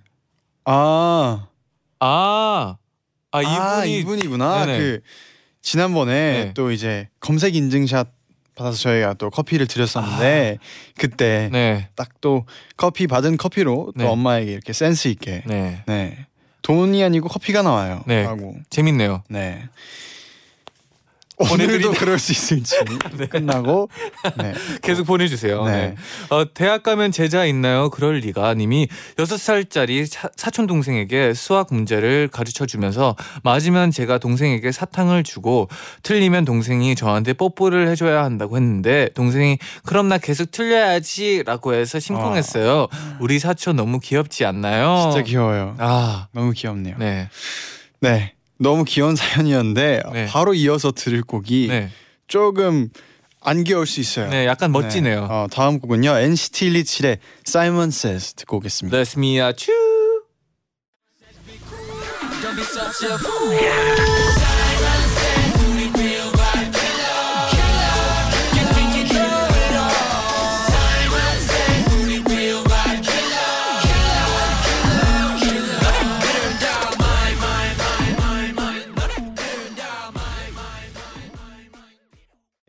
아, 0.64 1.48
아, 1.98 2.76
아아 3.32 3.84
이분이 3.84 3.98
이분이구나. 3.98 4.66
네네. 4.66 4.78
그 4.78 5.00
지난번에 5.62 6.12
네. 6.12 6.54
또 6.54 6.70
이제 6.70 7.08
검색 7.20 7.54
인증샷 7.56 8.08
받아서 8.54 8.76
저희가 8.76 9.14
또 9.14 9.30
커피를 9.30 9.66
드렸었는데 9.66 10.58
그때 10.98 11.48
네, 11.50 11.88
딱또 11.94 12.44
커피 12.76 13.06
받은 13.06 13.38
커피로 13.38 13.92
또 13.96 14.04
네. 14.04 14.06
엄마에게 14.06 14.52
이렇게 14.52 14.72
센스 14.72 15.08
있게 15.08 15.42
네, 15.46 15.82
네 15.86 16.26
돈이 16.60 17.02
아니고 17.02 17.28
커피가 17.28 17.62
나와요. 17.62 18.02
네. 18.06 18.24
하고 18.24 18.54
재밌네요. 18.70 19.22
네. 19.28 19.62
오늘도 21.50 21.92
그럴 21.92 22.18
수 22.18 22.32
있을지 22.32 22.76
끝나고 23.30 23.88
네. 24.38 24.52
계속 24.82 25.06
보내주세요. 25.06 25.64
네. 25.64 25.72
네. 25.72 25.94
어, 26.30 26.44
대학 26.52 26.82
가면 26.82 27.12
제자 27.12 27.44
있나요? 27.46 27.90
그럴 27.90 28.16
리가 28.18 28.54
님이 28.54 28.88
6살짜리 29.16 30.06
사 30.36 30.50
촌 30.52 30.66
동생에게 30.66 31.32
수학 31.32 31.68
문제를 31.70 32.28
가르쳐 32.30 32.66
주면서 32.66 33.16
맞으면 33.42 33.90
제가 33.90 34.18
동생에게 34.18 34.70
사탕을 34.70 35.24
주고 35.24 35.68
틀리면 36.02 36.44
동생이 36.44 36.94
저한테 36.94 37.32
뽀뽀를 37.32 37.88
해줘야 37.88 38.22
한다고 38.22 38.56
했는데 38.56 39.08
동생이 39.14 39.56
그럼 39.86 40.08
나 40.08 40.18
계속 40.18 40.50
틀려야지라고 40.50 41.72
해서 41.74 41.98
심쿵했어요. 41.98 42.88
우리 43.20 43.38
사촌 43.38 43.76
너무 43.76 43.98
귀엽지 43.98 44.44
않나요? 44.44 45.10
진짜 45.10 45.22
귀여워요. 45.24 45.74
아, 45.78 46.26
너무 46.32 46.52
귀엽네요. 46.52 46.96
네. 46.98 47.28
네, 48.00 48.34
너무 48.62 48.84
귀여운 48.84 49.16
사연이었는데 49.16 50.02
네. 50.12 50.26
바로 50.26 50.54
이어서 50.54 50.92
들을 50.92 51.22
곡이 51.22 51.66
네, 51.68 51.90
조금 52.28 52.88
안 53.40 53.64
귀여울 53.64 53.86
수 53.86 54.00
있어요. 54.00 54.30
네, 54.30 54.46
약간 54.46 54.72
멋지네요. 54.72 55.20
네. 55.20 55.26
어, 55.28 55.48
다음 55.50 55.80
곡은요 55.80 56.16
NCT 56.16 56.70
127의 56.70 57.18
Simon 57.46 57.88
Says 57.88 58.34
듣고 58.34 58.58
오겠습니다. 58.58 58.96
Let 58.96 59.18
me 59.18 59.40
at 59.40 59.70
you. 59.70 59.82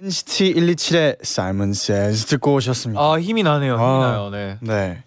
NCT 0.03 0.55
127의 0.55 1.15
Simon 1.21 1.69
Says 1.69 2.25
듣고 2.25 2.55
오셨습니다. 2.55 2.99
아 3.01 3.19
힘이 3.21 3.41
나네요. 3.43 3.75
힘이 3.75 3.83
아. 3.83 3.99
나요. 3.99 4.29
네. 4.29 4.57
네. 4.59 5.01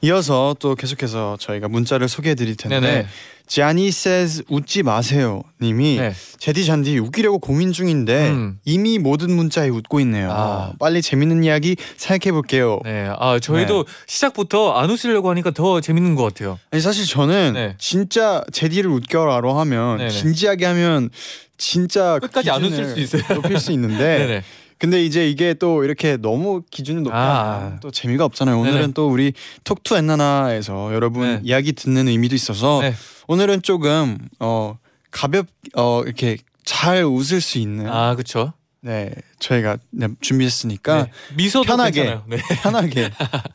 이어서 0.00 0.56
또 0.58 0.74
계속해서 0.74 1.36
저희가 1.38 1.68
문자를 1.68 2.08
소개해 2.08 2.34
드릴 2.34 2.56
텐데 2.56 2.80
네네. 2.80 3.06
지아니 3.46 3.88
says 3.88 4.42
웃지 4.48 4.82
마세요 4.82 5.42
님이 5.62 5.96
네. 5.98 6.12
제디 6.38 6.64
잔디 6.64 6.98
웃기려고 6.98 7.38
고민 7.38 7.72
중인데 7.72 8.28
음. 8.30 8.58
이미 8.64 8.98
모든 8.98 9.34
문자에 9.34 9.68
웃고 9.68 10.00
있네요. 10.00 10.30
아. 10.30 10.72
빨리 10.78 11.00
재밌는 11.00 11.44
이야기 11.44 11.76
생각해 11.96 12.32
볼게요. 12.32 12.80
네, 12.84 13.08
아 13.18 13.38
저희도 13.38 13.86
시작부터 14.06 14.72
안 14.72 14.90
웃으려고 14.90 15.30
하니까 15.30 15.50
더 15.52 15.80
재밌는 15.80 16.14
것 16.14 16.24
같아요. 16.24 16.58
아니 16.70 16.82
사실 16.82 17.06
저는 17.06 17.52
네. 17.54 17.74
진짜 17.78 18.42
제디를 18.52 18.90
웃겨라로 18.90 19.58
하면 19.60 19.98
네네. 19.98 20.10
진지하게 20.10 20.66
하면 20.66 21.10
진짜 21.56 22.18
그 22.20 22.26
끝까지 22.26 22.50
안 22.50 22.62
웃을 22.62 22.84
수 22.84 23.00
있어요. 23.00 23.22
높일 23.34 23.58
수 23.58 23.72
있는데 23.72 24.18
네네. 24.18 24.42
근데 24.78 25.02
이제 25.04 25.28
이게 25.28 25.54
또 25.54 25.84
이렇게 25.84 26.16
너무 26.16 26.62
기준을 26.70 27.02
높이면 27.02 27.26
아. 27.26 27.78
또 27.80 27.90
재미가 27.90 28.24
없잖아요. 28.26 28.58
오늘은 28.58 28.80
네네. 28.80 28.92
또 28.92 29.08
우리 29.08 29.32
톡투 29.64 29.96
엔나나에서 29.96 30.92
여러분 30.94 31.22
네. 31.22 31.40
이야기 31.44 31.72
듣는 31.72 32.08
의미도 32.08 32.34
있어서 32.34 32.80
네. 32.82 32.94
오늘은 33.26 33.62
조금 33.62 34.18
어 34.38 34.78
가볍 35.10 35.46
어 35.74 36.02
이렇게 36.04 36.36
잘 36.64 37.04
웃을 37.04 37.40
수 37.40 37.58
있는 37.58 37.88
아 37.88 38.14
그렇죠. 38.14 38.52
네 38.82 39.10
저희가 39.40 39.78
네, 39.90 40.08
준비했으니까 40.20 41.04
네. 41.04 41.10
미소도 41.36 41.64
편하게. 41.66 42.18
네. 42.26 42.36
편하게 42.62 43.10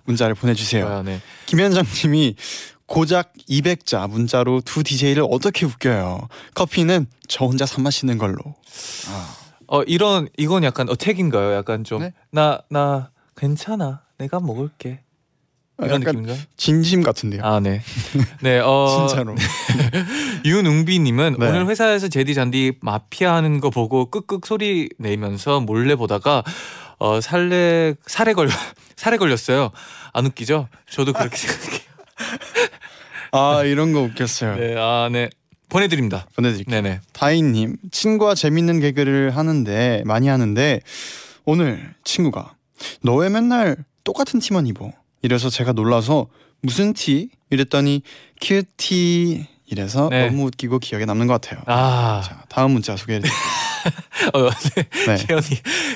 문자를 0.06 0.34
보내주세요. 0.34 0.86
좋아요. 0.86 1.04
네. 1.04 1.22
김현정님이 1.46 2.36
고작 2.88 3.32
200자 3.50 4.10
문자로 4.10 4.62
두 4.66 4.84
DJ를 4.84 5.26
어떻게 5.30 5.66
웃겨요? 5.66 6.28
커피는 6.56 7.06
저 7.30 7.46
혼자 7.46 7.66
사 7.66 7.80
마시는 7.82 8.18
걸로. 8.18 8.38
아, 9.08 9.36
어 9.72 9.84
이런 9.84 10.28
이건 10.38 10.66
약간 10.66 10.90
어택인가요? 10.90 11.54
약간 11.54 11.86
좀 11.86 12.02
네? 12.02 12.14
나나 12.30 13.10
괜찮아. 13.38 14.02
내가 14.18 14.42
먹을게. 14.42 15.00
이런 15.78 16.02
약간 16.02 16.16
느낌인가요? 16.18 16.38
진심 16.58 17.02
같은데요. 17.02 17.42
아 17.42 17.62
네. 17.62 17.82
네. 18.44 18.60
어 18.60 19.08
진짜로. 19.08 19.34
윤웅비님은 20.44 21.38
네. 21.40 21.48
오늘 21.48 21.68
회사에서 21.68 22.10
제디 22.10 22.34
잔디 22.36 22.74
마피아 22.82 23.34
하는 23.34 23.62
거 23.62 23.70
보고 23.70 24.12
끄끄 24.12 24.40
소리 24.44 24.90
내면서 24.98 25.62
몰래 25.62 25.96
보다가 25.96 26.44
어 27.00 27.22
살래 27.22 27.96
살에 28.06 28.34
걸려 28.34 28.52
살에 28.98 29.16
걸렸어요. 29.16 29.72
안 30.12 30.26
웃기죠? 30.26 30.68
저도 30.90 31.14
그렇게 31.14 31.38
생각해요. 31.38 31.80
아 33.32 33.64
이런 33.64 33.94
거 33.94 34.02
웃겼어요. 34.02 34.58
네, 34.58 34.76
아 34.78 35.08
네. 35.10 35.30
보내드립니다. 35.72 36.28
보내드릴게요. 36.36 36.82
네네. 36.82 37.00
다인님 37.14 37.78
친구와 37.92 38.36
재밌는 38.36 38.80
개그를 38.82 39.36
하는데 39.36 40.04
많이 40.06 40.28
하는데 40.28 40.82
오늘 41.46 41.94
친구가 42.04 42.54
너 43.04 43.16
왜 43.16 43.30
맨날 43.30 43.78
똑같은 44.04 44.40
티만 44.40 44.68
입어? 44.68 44.92
이래서 45.22 45.50
제가 45.50 45.72
놀라서 45.72 46.28
무슨 46.62 46.94
티? 46.94 47.30
이랬더니 47.50 48.02
큐티 48.42 49.48
이래서 49.68 50.10
네. 50.10 50.28
너무 50.28 50.46
웃기고 50.48 50.80
기억에 50.80 51.06
남는 51.06 51.28
것 51.28 51.40
같아요. 51.40 51.62
아, 51.68 52.22
자 52.26 52.44
다음 52.50 52.72
문자 52.72 52.96
소개해드릴게요. 52.98 53.40
어, 54.34 54.50
네. 54.76 54.84
네. 55.08 55.18
채연이 55.18 55.46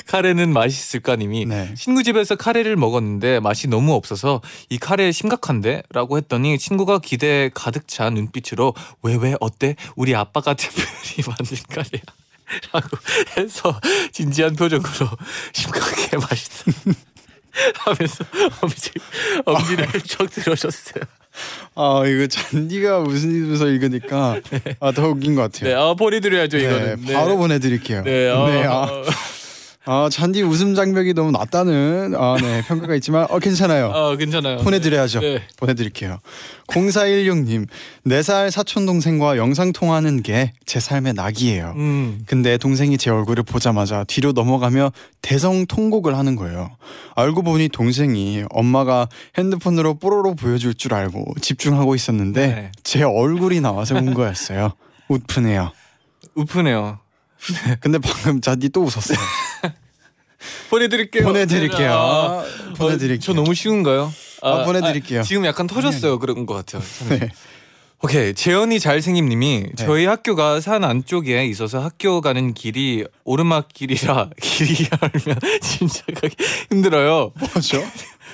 카레는 0.08 0.54
맛있을까님이 0.54 1.46
네. 1.46 1.74
친구 1.76 2.04
집에서 2.04 2.36
카레를 2.36 2.76
먹었는데 2.76 3.40
맛이 3.40 3.68
너무 3.68 3.94
없어서 3.94 4.42
이 4.70 4.78
카레 4.78 5.12
심각한데?라고 5.12 6.18
했더니 6.18 6.58
친구가 6.58 7.00
기대 7.00 7.50
가득 7.54 7.88
찬 7.88 8.14
눈빛으로 8.14 8.74
왜 9.02 9.16
왜 9.16 9.36
어때? 9.40 9.76
우리 9.96 10.14
아빠가 10.14 10.54
특별히 10.54 11.24
만든 11.26 11.58
카레야. 11.70 12.02
라고 12.74 12.98
해서 13.38 13.80
진지한 14.12 14.56
표정으로 14.56 14.90
심각하게 15.54 16.18
맛있다 16.18 16.72
하면서 17.76 18.26
엄지 18.62 18.92
엄지를 19.46 19.88
쩍 20.02 20.30
들어줬어요. 20.30 21.04
아 21.76 22.04
이거 22.06 22.28
잔디가 22.28 23.02
무슨 23.02 23.32
일에서 23.48 23.68
읽으니까 23.68 24.40
아, 24.80 24.92
더 24.92 25.10
웃긴 25.10 25.36
것 25.36 25.42
같아요. 25.44 25.70
네, 25.70 25.76
아 25.76 25.94
보내드려야죠 25.94 26.58
네, 26.58 26.64
이거는. 26.64 27.02
바로 27.14 27.38
보내드릴게요. 27.38 28.04
네, 28.04 28.30
어, 28.30 28.46
아, 28.46 28.84
어, 28.84 29.04
아, 29.88 30.10
잔디 30.12 30.42
웃음 30.42 30.74
장벽이 30.74 31.14
너무 31.14 31.32
낮다는 31.32 32.14
아, 32.18 32.36
네, 32.42 32.62
평가가 32.68 32.96
있지만 32.96 33.28
어 33.30 33.40
괜찮아요. 33.40 33.88
어, 33.88 34.16
괜찮아요. 34.18 34.58
보내드려야죠. 34.58 35.20
네. 35.20 35.44
보내드릴게요. 35.58 36.20
0416님 36.68 37.68
4살 38.08 38.50
사촌 38.50 38.86
동생과 38.86 39.38
영상 39.38 39.72
통화하는 39.72 40.24
게 40.24 40.52
제 40.66 40.80
삶의 40.80 41.14
낙이에요. 41.14 41.74
음. 41.78 42.24
근데 42.26 42.58
동생이 42.58 42.98
제 42.98 43.10
얼굴을 43.12 43.44
보자마자 43.44 44.04
뒤로 44.04 44.32
넘어가며 44.32 44.92
대성 45.22 45.66
통곡을 45.68 46.18
하는 46.18 46.36
거예요. 46.36 46.72
알고 47.16 47.44
보니 47.44 47.70
동생이 47.70 48.44
엄마가 48.50 49.08
핸드폰으로 49.38 49.94
뽀로로 50.00 50.36
보여줄 50.36 50.74
줄 50.74 50.94
알고 50.96 51.36
집중하고 51.42 51.94
있었는데 51.96 52.48
네. 52.48 52.72
제 52.84 53.04
얼굴이 53.04 53.62
나와서 53.62 53.96
운 53.96 54.14
거였어요. 54.14 54.74
웃프네요. 55.08 55.72
우프네요. 56.36 57.00
근데 57.80 58.00
방금 58.00 58.42
잔디 58.42 58.70
또 58.70 58.82
웃었어요. 58.82 59.18
보내드릴게요. 60.70 61.24
보내드릴게요. 61.24 61.92
아, 61.92 62.46
보내드릴게요. 62.78 63.16
어, 63.16 63.20
저 63.20 63.34
너무 63.34 63.54
쉬운가요? 63.54 64.14
아, 64.42 64.64
보내드릴게요. 64.64 65.24
지금 65.24 65.46
약간 65.46 65.68
터졌어요. 65.68 66.20
그런 66.20 66.46
것 66.46 66.54
같아요. 66.54 66.82
네. 67.10 67.30
오케이 68.04 68.36
재현이 68.36 68.80
잘생김님이 68.80 69.64
네. 69.64 69.86
저희 69.86 70.06
학교가 70.06 70.60
산 70.60 70.84
안쪽에 70.84 71.46
있어서 71.46 71.80
학교 71.80 72.22
가는 72.22 72.54
길이 72.54 73.04
오르막길이라 73.24 74.30
길이 74.40 74.88
알면 75.00 75.40
진짜 75.62 76.04
가기 76.14 76.36
힘들어요. 76.70 77.32
뭐죠? 77.40 77.84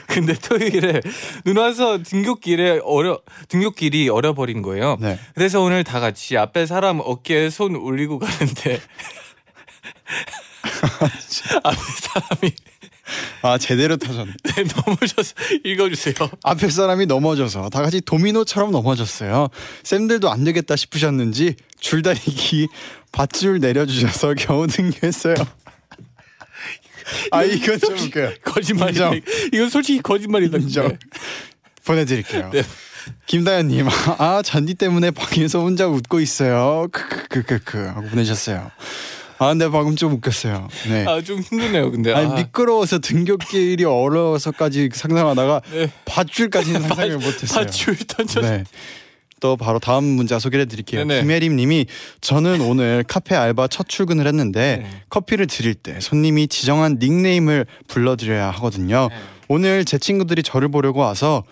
근데 0.08 0.34
토요일에 0.34 1.00
눈 1.46 1.56
와서 1.58 2.02
등굣길에 2.04 2.82
어려 2.84 3.22
등굣길이 3.48 4.10
얼어버린 4.10 4.62
거예요. 4.62 4.98
네. 5.00 5.18
그래서 5.36 5.62
오늘 5.62 5.86
다 5.86 6.02
같이 6.02 6.38
앞에 6.38 6.66
사람 6.66 7.00
어깨에 7.00 7.50
손 7.50 7.76
올리고 7.76 8.20
가는데 8.20 8.82
앞에 11.64 11.78
사람이 11.78 12.54
아 13.42 13.58
제대로 13.58 13.98
타셨네. 13.98 14.34
넘어져서 14.86 15.34
읽어주세요. 15.64 16.16
앞에 16.44 16.70
사람이 16.70 17.06
넘어져서 17.08 17.70
다 17.70 17.82
같이 17.82 18.02
도미노처럼 18.02 18.72
넘어졌어요. 18.72 19.50
쌤들도 19.84 20.30
안 20.30 20.44
되겠다 20.44 20.76
싶으셨는지 20.76 21.56
줄다리기 21.80 22.68
밧줄 23.12 23.60
내려주셔서 23.60 24.36
겨우 24.40 24.68
등교했어요. 24.68 25.36
아 27.32 27.44
이거 27.44 27.78
좀 27.78 27.98
웃겨요. 27.98 28.34
거짓말이다. 28.44 29.14
인정. 29.14 29.22
이건 29.54 29.70
솔직히 29.70 30.02
거짓말이다. 30.02 30.58
인정. 30.60 30.98
보내드릴게요. 31.84 32.52
네. 32.54 32.64
김다현님, 33.26 33.88
아 34.20 34.42
잔디 34.46 34.76
때문에 34.76 35.10
방에서 35.10 35.60
혼자 35.62 35.88
웃고 35.88 36.20
있어요. 36.20 36.88
크크크크크 36.92 37.78
하고 37.88 38.08
보내셨어요. 38.10 38.70
아 39.42 39.48
근데 39.50 39.68
방금 39.70 39.96
좀 39.96 40.14
웃겼어요. 40.14 40.68
네. 40.88 41.04
아 41.08 41.20
좀 41.22 41.40
힘드네요. 41.40 41.90
근데 41.90 42.14
아니 42.14 42.32
아, 42.32 42.36
미끄러워서 42.36 43.00
등굣길이 43.00 43.84
어려워서까지 43.86 44.90
상상하다가 44.94 45.62
네. 45.74 45.92
밧줄까지는 46.06 46.82
상상을 46.82 47.18
못했어요. 47.18 47.66
밧줄 47.66 47.96
던져. 48.08 48.42
네. 48.42 48.64
또 49.40 49.58
바로 49.58 49.80
다음 49.80 50.04
문자 50.04 50.38
소개해 50.38 50.66
드릴게요. 50.66 51.08
김혜림 51.08 51.56
님이 51.56 51.88
저는 52.22 52.62
오늘 52.62 53.04
카페 53.08 53.34
알바 53.36 53.70
첫 53.70 53.90
출근을 53.90 54.28
했는데 54.28 54.82
네. 54.84 55.02
커피를 55.10 55.48
드릴 55.48 55.74
때 55.74 56.00
손님이 56.00 56.48
지정한 56.48 57.00
닉네임을 57.02 57.66
불러 57.88 58.16
드려야 58.16 58.52
하거든요. 58.52 59.08
네. 59.10 59.16
오늘 59.48 59.86
제 59.86 59.98
친구들이 59.98 60.44
저를 60.44 60.70
보려고 60.70 61.00
와서 61.00 61.44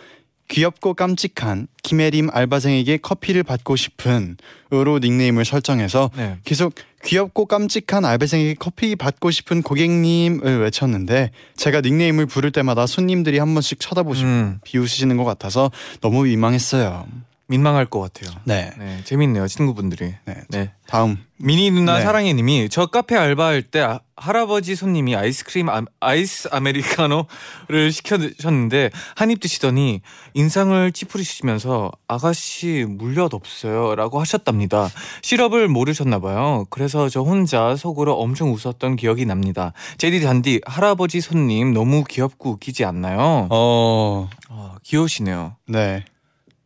귀엽고 0.50 0.96
깜찍한 0.96 1.68
김혜림 1.84 2.30
알바생에게 2.32 2.98
커피를 2.98 3.44
받고 3.44 3.76
싶은 3.76 4.36
으로 4.74 5.00
닉네임을 5.00 5.46
설정해서 5.46 6.12
네. 6.16 6.38
계속 6.44 6.76
귀엽고 7.06 7.46
깜찍한 7.46 8.04
알바생에게 8.04 8.56
커피 8.60 8.96
받고 8.96 9.32
싶은 9.32 9.62
고객님을 9.62 10.60
외쳤는데 10.60 11.32
제가 11.56 11.82
닉네임을 11.82 12.26
부를 12.26 12.52
때마다 12.52 12.86
손님들이 12.86 13.40
한 13.40 13.54
번씩 13.54 13.80
쳐다보시고 13.80 14.28
음, 14.28 14.60
비웃으시는 14.64 15.18
것 15.18 15.24
같아서 15.24 15.72
너무 16.02 16.24
민망했어요. 16.24 17.08
민망할 17.50 17.86
것 17.88 18.00
같아요. 18.00 18.30
네. 18.46 18.72
네, 18.78 19.02
재밌네요, 19.04 19.48
친구분들이. 19.48 20.14
네. 20.26 20.36
네. 20.50 20.72
다음. 20.88 21.18
미니 21.38 21.72
누나 21.72 21.98
네. 21.98 22.04
사랑해 22.04 22.32
님이 22.34 22.68
저 22.70 22.86
카페 22.88 23.16
알바할 23.16 23.64
때 23.64 23.80
아- 23.82 24.02
할아버지 24.16 24.76
손님이 24.76 25.16
아이스크림 25.16 25.70
아, 25.70 25.82
아이스 26.00 26.50
아메리카노를 26.52 27.92
시켜주셨는데 27.92 28.90
한 29.16 29.32
입 29.32 29.40
드시더니 29.40 30.02
인상을 30.34 30.92
찌푸리시면서 30.92 31.92
아가씨 32.08 32.86
물엿 32.88 33.34
없어요라고 33.34 34.20
하셨답니다. 34.20 34.90
시럽을 35.22 35.68
모르셨나 35.70 36.20
봐요. 36.20 36.66
그래서 36.70 37.10
저 37.10 37.22
혼자 37.22 37.76
속으로 37.76 38.20
엄청 38.20 38.54
웃었던 38.54 38.96
기억이 38.96 39.26
납니다. 39.26 39.74
제디 39.98 40.22
잔디 40.22 40.62
할아버지 40.66 41.22
손님 41.22 41.74
너무 41.74 42.04
귀엽고 42.04 42.52
웃기지 42.52 42.86
않나요? 42.86 43.48
어. 43.50 44.30
아, 44.50 44.76
귀여우시네요. 44.84 45.56
네. 45.68 46.04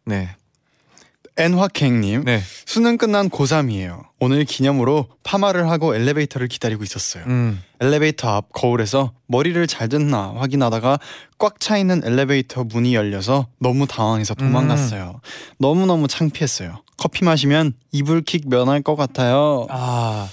네, 0.06 0.30
엔화캥님 1.38 2.25
네, 2.25 2.42
수능 2.66 2.98
끝난 2.98 3.30
고3이에요. 3.30 4.04
오늘 4.20 4.46
기념으로 4.46 5.08
파마를 5.24 5.70
하고 5.70 5.96
엘리베이터를 5.96 6.48
기다리고 6.48 6.84
있었어요. 6.84 7.24
음, 7.28 7.62
엘리베이터 7.82 8.30
앞 8.30 8.54
거울에서 8.54 9.13
머리를 9.28 9.66
잘 9.68 9.90
듣나 9.90 10.34
확인하다가 10.38 11.00
꽉 11.40 11.60
차 11.60 11.78
있는 11.78 12.02
엘리베이터 12.06 12.63
문이 12.63 12.94
열려서 12.96 13.48
너무 13.60 13.88
당황해서 13.88 14.36
도망갔어요. 14.36 15.22
너무 15.58 15.86
너무 15.86 16.08
창피했어요. 16.08 16.82
커피 16.98 17.25
마시면 17.25 17.74
이불킥 17.92 18.48
면할 18.48 18.82
것 18.82 18.96
같아요. 18.96 19.66
아, 19.70 20.30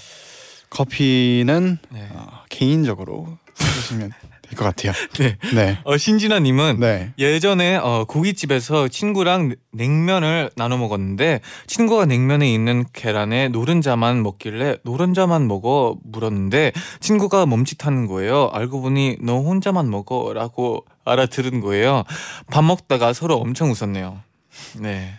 커피는 0.69 1.79
네, 1.89 2.07
아, 2.15 2.43
개인적으로 2.49 3.37
드시면 3.55 4.09
될 4.11 4.20
것 4.55 4.65
같아요. 4.65 4.93
네. 5.19 5.37
네. 5.53 5.77
어, 5.83 5.97
신진아님은 5.97 6.79
네. 6.79 7.13
예전에 7.17 7.75
어, 7.77 8.05
고깃집에서 8.07 8.87
친구랑 8.87 9.55
냉면을 9.71 10.49
나눠 10.55 10.77
먹었는데 10.77 11.41
친구가 11.67 12.05
냉면에 12.05 12.51
있는 12.51 12.85
계란에 12.93 13.49
노른자만 13.49 14.21
먹길래 14.23 14.77
노른자만 14.83 15.47
먹어 15.47 15.97
물었는데 16.03 16.71
친구가 16.99 17.45
멈칫하는 17.45 18.07
거예요. 18.07 18.49
알고 18.53 18.81
보니 18.81 19.17
너 19.21 19.39
혼자만 19.39 19.89
먹어라고 19.89 20.85
알아들은 21.05 21.61
거예요. 21.61 22.03
밥 22.51 22.63
먹다가 22.63 23.13
서로 23.13 23.35
엄청 23.37 23.71
웃었네요. 23.71 24.21
네, 24.79 25.13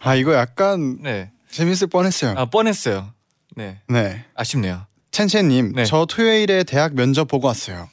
아 0.00 0.14
이거 0.14 0.34
약간 0.34 0.98
네, 1.02 1.30
재밌을 1.50 1.86
뻔했어요. 1.86 2.34
아 2.36 2.46
뻔했어요. 2.46 3.12
네, 3.56 3.78
네. 3.88 4.24
아쉽네요. 4.34 4.86
첸첸님, 5.10 5.74
네. 5.76 5.84
저 5.84 6.06
토요일에 6.06 6.64
대학 6.64 6.94
면접 6.94 7.28
보고 7.28 7.46
왔어요. 7.46 7.88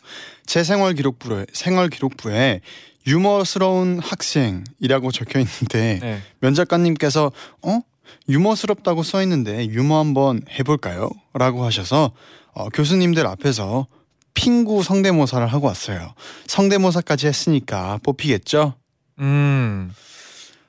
제 0.45 0.63
생활 0.63 0.93
기록부에 0.93 1.45
생활 1.53 1.89
기록부에 1.89 2.61
유머스러운 3.07 3.99
학생이라고 3.99 5.11
적혀 5.11 5.39
있는데 5.39 5.99
네, 6.01 6.21
면접관님께서 6.39 7.31
어 7.63 7.81
유머스럽다고 8.29 9.03
써 9.03 9.21
있는데 9.23 9.65
유머 9.67 9.97
한번 9.99 10.41
해볼까요?라고 10.59 11.65
하셔서 11.65 12.11
어, 12.53 12.69
교수님들 12.69 13.25
앞에서 13.25 13.87
핑구 14.33 14.83
성대모사를 14.83 15.45
하고 15.47 15.67
왔어요. 15.67 16.13
성대모사까지 16.47 17.27
했으니까 17.27 17.99
뽑히겠죠? 18.03 18.75
음, 19.19 19.91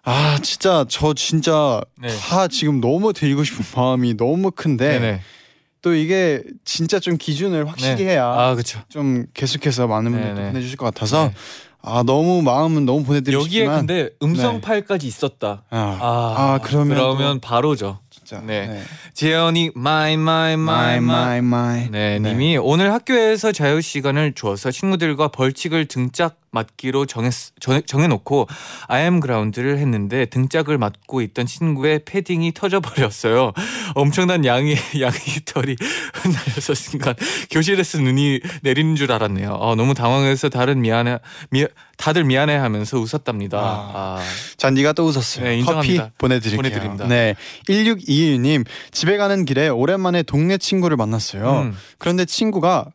아 0.03 0.39
진짜 0.43 0.85
저 0.89 1.15
진짜 1.15 1.81
네. 2.01 2.09
다 2.17 2.49
지금 2.49 2.81
너무 2.81 3.13
드리고 3.13 3.45
싶은 3.45 3.65
마음이 3.77 4.17
너무 4.17 4.51
큰데 4.51 4.99
네, 4.99 5.13
네, 5.13 5.21
또 5.83 5.95
이게 5.95 6.42
진짜 6.64 7.01
좀 7.01 7.18
기준을 7.18 7.68
확실히 7.68 8.05
해야 8.05 8.25
아 8.27 8.55
그렇죠. 8.55 8.81
좀 8.88 9.27
계속해서 9.35 9.88
많은 9.88 10.12
분들이 10.12 10.33
네 10.33 10.40
네. 10.40 10.47
보내주실 10.53 10.77
것 10.77 10.87
같아서 10.87 11.27
네. 11.27 11.35
아 11.83 12.05
너무 12.07 12.42
마음은 12.42 12.87
너무 12.87 13.03
보내드리고 13.03 13.42
여기에 13.42 13.61
싶지만 13.62 13.87
근데 13.87 14.11
음성 14.23 14.55
네. 14.55 14.61
파일까지 14.61 15.09
있었다. 15.09 15.64
아, 15.71 15.79
아, 16.01 16.35
아, 16.38 16.61
그러면 16.62 16.97
그러면 16.97 17.40
바로죠. 17.40 17.99
진짜 18.11 18.40
네. 18.47 18.81
재현이 19.14 19.73
마이 19.75 20.16
마이 20.16 20.57
마이 20.57 21.01
마이 21.01 21.01
마이 21.01 21.40
마이 21.40 21.90
마이 21.90 21.90
네, 21.90 22.21
님이 22.21 22.57
오늘 22.57 22.92
학교에서 22.92 23.51
자유 23.51 23.81
시간을 23.81 24.35
주어서 24.35 24.71
친구들과 24.71 25.29
벌칙을 25.29 25.87
등짝 25.87 26.37
맞기로 26.53 27.07
정했, 27.07 27.33
정, 27.61 27.83
정해놓고 27.83 28.47
아이엠 28.87 29.21
그라운드를 29.21 29.79
했는데 29.79 30.27
등짝을 30.27 30.79
맞고 30.79 31.23
있던 31.23 31.47
친구의 31.47 32.03
패딩이 32.05 32.53
터져버렸어요. 32.53 33.53
엄청난 33.97 34.45
양의 34.45 34.77
양의 35.01 35.21
털이 35.47 35.77
흩날려서 36.15 36.75
순간 36.75 37.15
교실에서 37.51 37.99
눈이 37.99 38.41
내리는 38.62 38.95
줄 38.97 39.11
알았네요. 39.11 39.51
어, 39.51 39.75
너무 39.75 39.95
당황해서 39.95 40.51
다른 40.51 40.83
미안해 40.83 41.19
미, 41.51 41.67
다들 41.97 42.25
미안해하면서 42.25 42.99
웃었답니다. 42.99 43.59
아. 43.59 43.91
아, 43.95 44.23
잔디가 44.59 44.93
또 44.93 45.07
웃었어요. 45.07 45.45
네. 45.45 45.61
커피 45.62 46.01
보내드릴게요. 46.19 46.57
보내드립니다. 46.57 47.07
네, 47.07 47.35
1621님 47.69 48.65
집에 48.91 49.17
가는 49.17 49.45
길에 49.45 49.69
오랜만에 49.69 50.23
동네 50.23 50.59
친구를 50.59 50.97
만났어요. 50.97 51.62
음, 51.62 51.77
그런데 51.99 52.25
친구가 52.25 52.87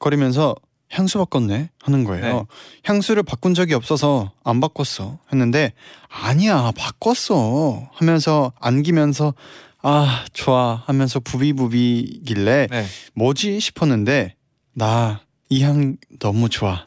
거리면서 0.00 0.54
향수 0.94 1.18
바꿨네 1.18 1.70
하는 1.82 2.04
거예요. 2.04 2.24
네. 2.24 2.42
향수를 2.84 3.22
바꾼 3.24 3.52
적이 3.54 3.74
없어서 3.74 4.32
안 4.44 4.60
바꿨어 4.60 5.18
했는데 5.32 5.72
아니야 6.08 6.72
바꿨어 6.76 7.88
하면서 7.92 8.52
안기면서 8.60 9.34
아 9.82 10.24
좋아 10.32 10.82
하면서 10.86 11.20
부비부비길래 11.20 12.68
네. 12.70 12.86
뭐지 13.14 13.60
싶었는데 13.60 14.34
나 14.74 15.20
이 15.50 15.60
향 15.62 15.96
너무 16.20 16.48
좋아 16.48 16.86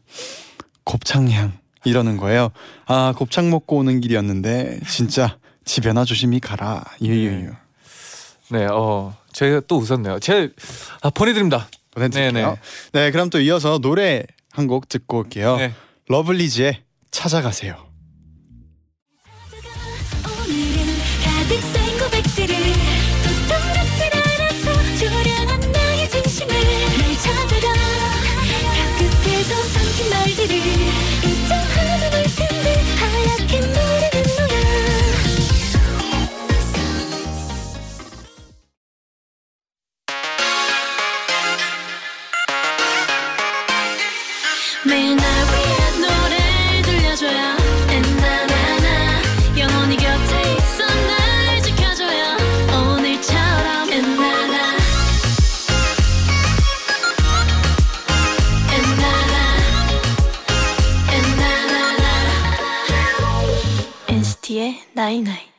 곱창향 0.83 1.53
이러는 1.85 2.17
거예요. 2.17 2.49
아 2.85 3.13
곱창 3.15 3.49
먹고 3.49 3.77
오는 3.77 4.01
길이었는데 4.01 4.79
진짜 4.89 5.37
집에나 5.63 6.05
조심히 6.05 6.39
가라 6.39 6.83
유유유 7.01 7.51
네, 8.49 8.65
어, 8.71 9.15
제가 9.33 9.61
또 9.67 9.77
웃었네요. 9.77 10.19
제 10.19 10.51
아, 11.01 11.09
보내드립니다. 11.09 11.67
보내드릴게요. 11.97 12.31
네네. 12.31 12.55
네 12.93 13.11
그럼 13.11 13.29
또 13.29 13.39
이어서 13.39 13.79
노래 13.79 14.23
한 14.51 14.67
곡 14.67 14.89
듣고 14.89 15.19
올게요. 15.19 15.57
네. 15.57 15.73
러블리즈의 16.07 16.81
찾아가세요. 17.11 17.87
나이나이 64.93 65.57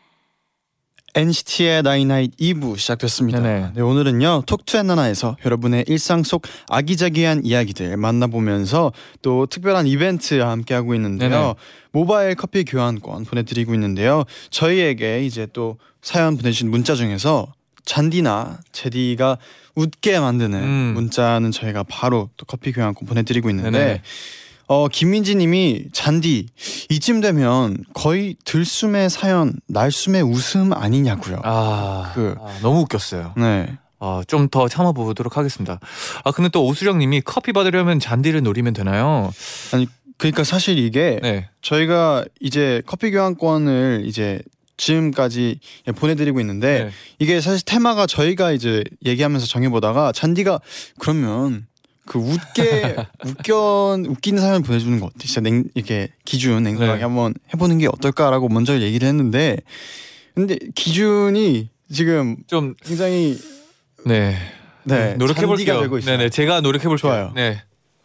NCT의 1.15 1.83
나이나잇 1.83 2.37
2부 2.37 2.79
시작됐습니다. 2.79 3.41
네네. 3.41 3.71
네, 3.75 3.81
오늘은요 3.81 4.43
Talk 4.47 4.69
To 4.69 4.81
엔나나에서 4.81 5.37
여러분의 5.45 5.85
일상 5.89 6.23
속 6.23 6.43
아기자기한 6.69 7.45
이야기들 7.45 7.97
만나보면서 7.97 8.93
또 9.23 9.47
특별한 9.47 9.87
이벤트와 9.87 10.51
함께 10.51 10.75
하고 10.75 10.95
있는데요. 10.95 11.31
네네. 11.31 11.55
모바일 11.93 12.35
커피 12.35 12.65
교환권 12.65 13.25
보내드리고 13.25 13.75
있는데요. 13.75 14.25
저희에게 14.51 15.25
이제 15.25 15.47
또 15.53 15.79
사연 16.03 16.37
보내주신 16.37 16.71
문자 16.71 16.95
중에서 16.95 17.53
잔디나 17.85 18.61
제디가 18.73 19.39
웃게 19.75 20.21
만드는 20.21 20.63
음. 20.63 20.93
문자는 20.95 21.51
저희가 21.51 21.85
바로 21.85 22.29
또 22.37 22.45
커피 22.45 22.71
교환권 22.73 23.09
보내드리고 23.09 23.49
있는데 23.51 23.71
네네. 23.71 24.03
어 24.69 24.87
김민지님이 24.89 25.87
잔디 25.93 26.47
이쯤 26.91 27.21
되면 27.23 27.85
거의 27.95 28.37
들숨의 28.45 29.09
사연 29.11 29.55
날숨의 29.67 30.23
웃음 30.23 30.73
아니냐고요. 30.75 31.41
아, 31.43 32.13
그- 32.15 32.35
아, 32.39 32.59
너무 32.61 32.81
웃겼어요. 32.81 33.33
네. 33.39 33.79
아, 33.99 34.23
좀더 34.29 34.69
참아보도록 34.69 35.37
하겠습니다. 35.39 35.81
아 36.23 36.31
근데 36.33 36.51
또 36.51 36.65
오수령님이 36.67 37.23
커피 37.23 37.53
받으려면 37.53 37.99
잔디를 37.99 38.43
노리면 38.43 38.75
되나요? 38.75 39.33
그러니까 40.19 40.45
사실 40.45 40.79
이게 40.79 41.19
네. 41.23 41.49
저희가 41.63 42.25
이제 42.41 42.83
커피 42.87 43.11
교환권을 43.11 44.03
이제 44.05 44.41
지금까지 44.77 45.61
보내드리고 45.97 46.41
있는데 46.41 46.85
네. 46.85 46.91
이게 47.19 47.41
사실 47.41 47.65
테마가 47.65 48.07
저희가 48.07 48.53
이제 48.53 48.85
얘기하면서 49.07 49.47
정해보다가 49.47 50.13
잔디가 50.13 50.61
그러면 50.99 51.67
그 52.09 52.19
웃게 52.19 52.97
웃겨 53.25 53.99
웃기는 54.09 54.41
사연 54.41 54.63
보내주는 54.63 54.99
거 54.99 55.07
어때? 55.07 55.27
진짜 55.27 55.43
냉 55.43 55.65
이렇게 55.75 56.09
기준 56.25 56.63
냉정하게 56.63 56.97
네. 56.97 57.03
한번 57.03 57.35
해보는 57.53 57.79
게 57.79 57.87
어떨까라고 57.87 58.49
먼저 58.49 58.81
얘기를 58.81 59.07
했는데 59.07 59.59
근데 60.35 60.57
기준이 60.75 61.69
지금 61.93 62.37
좀 62.47 62.75
굉장히 62.83 63.39
네. 64.07 64.37
네 64.85 65.15
노력해 65.17 65.45
볼게요. 65.45 65.87
네네. 66.01 66.31
제가 66.31 66.63
노력해 66.63 66.89
볼게요. 66.89 66.97
좋아요. 66.97 67.33
네. 67.35 67.63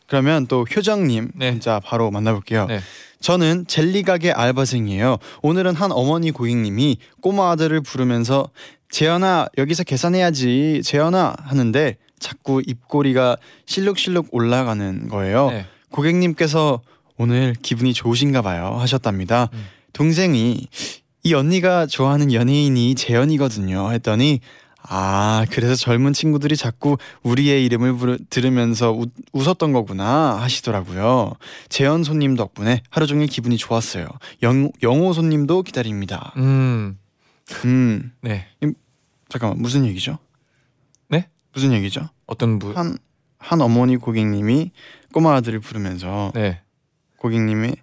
그러면 0.08 0.48
또 0.48 0.64
효정님 0.64 1.32
네. 1.36 1.52
진짜 1.52 1.80
바로 1.80 2.12
만나볼게요. 2.12 2.66
네. 2.66 2.82
저는 3.22 3.68
젤리 3.68 4.04
가게 4.04 4.34
알바생이에요. 4.34 5.18
오늘은 5.44 5.76
한 5.76 5.94
어머니 5.94 6.32
고객님이 6.32 6.98
꼬마 7.22 7.52
아들을 7.52 7.80
부르면서 7.80 8.50
재현아 8.90 9.48
여기서 9.58 9.86
계산해야지 9.86 10.82
재현아 10.84 11.36
하는데 11.40 11.96
자꾸 12.24 12.62
입꼬리가 12.66 13.38
실룩실룩 13.66 14.30
올라가는 14.32 15.08
거예요. 15.10 15.52
네. 15.52 15.66
고객님께서 15.92 16.82
오늘 17.18 17.54
기분이 17.62 17.94
좋으신가 17.94 18.42
봐요 18.42 18.76
하셨답니다. 18.80 19.50
음. 19.54 19.66
동생이 19.92 20.68
이 21.24 21.34
언니가 21.34 21.86
좋아하는 21.86 22.34
연예인이 22.34 22.96
재현이거든요 22.96 23.92
했더니 23.92 24.40
아 24.82 25.46
그래서 25.50 25.76
젊은 25.76 26.12
친구들이 26.12 26.58
자꾸 26.58 26.98
우리의 27.24 27.64
이름을 27.66 27.96
부르, 27.96 28.18
들으면서 28.30 28.92
웃, 28.92 29.12
웃었던 29.32 29.72
거구나 29.72 30.38
하시더라고요. 30.42 31.34
재현 31.70 32.04
손님 32.04 32.36
덕분에 32.36 32.82
하루 32.90 33.08
종일 33.08 33.28
기분이 33.28 33.58
좋았어요. 33.58 34.08
영, 34.42 34.72
영호 34.82 35.14
손님도 35.14 35.64
기다립니다. 35.64 36.34
음. 36.38 36.98
음 37.66 38.12
네. 38.22 38.48
잠깐만 39.30 39.62
무슨 39.62 39.86
얘기죠? 39.86 40.18
네? 41.54 41.60
무슨 41.60 41.74
얘기죠? 41.74 42.10
어떤 42.26 42.60
분? 42.60 42.76
한 42.76 42.98
한 43.44 43.62
어머니 43.62 43.98
고객님이 43.98 44.72
꼬마 45.12 45.36
아들을 45.36 45.60
부르면서 45.60 46.32
네. 46.34 46.62
고객님이 47.18 47.74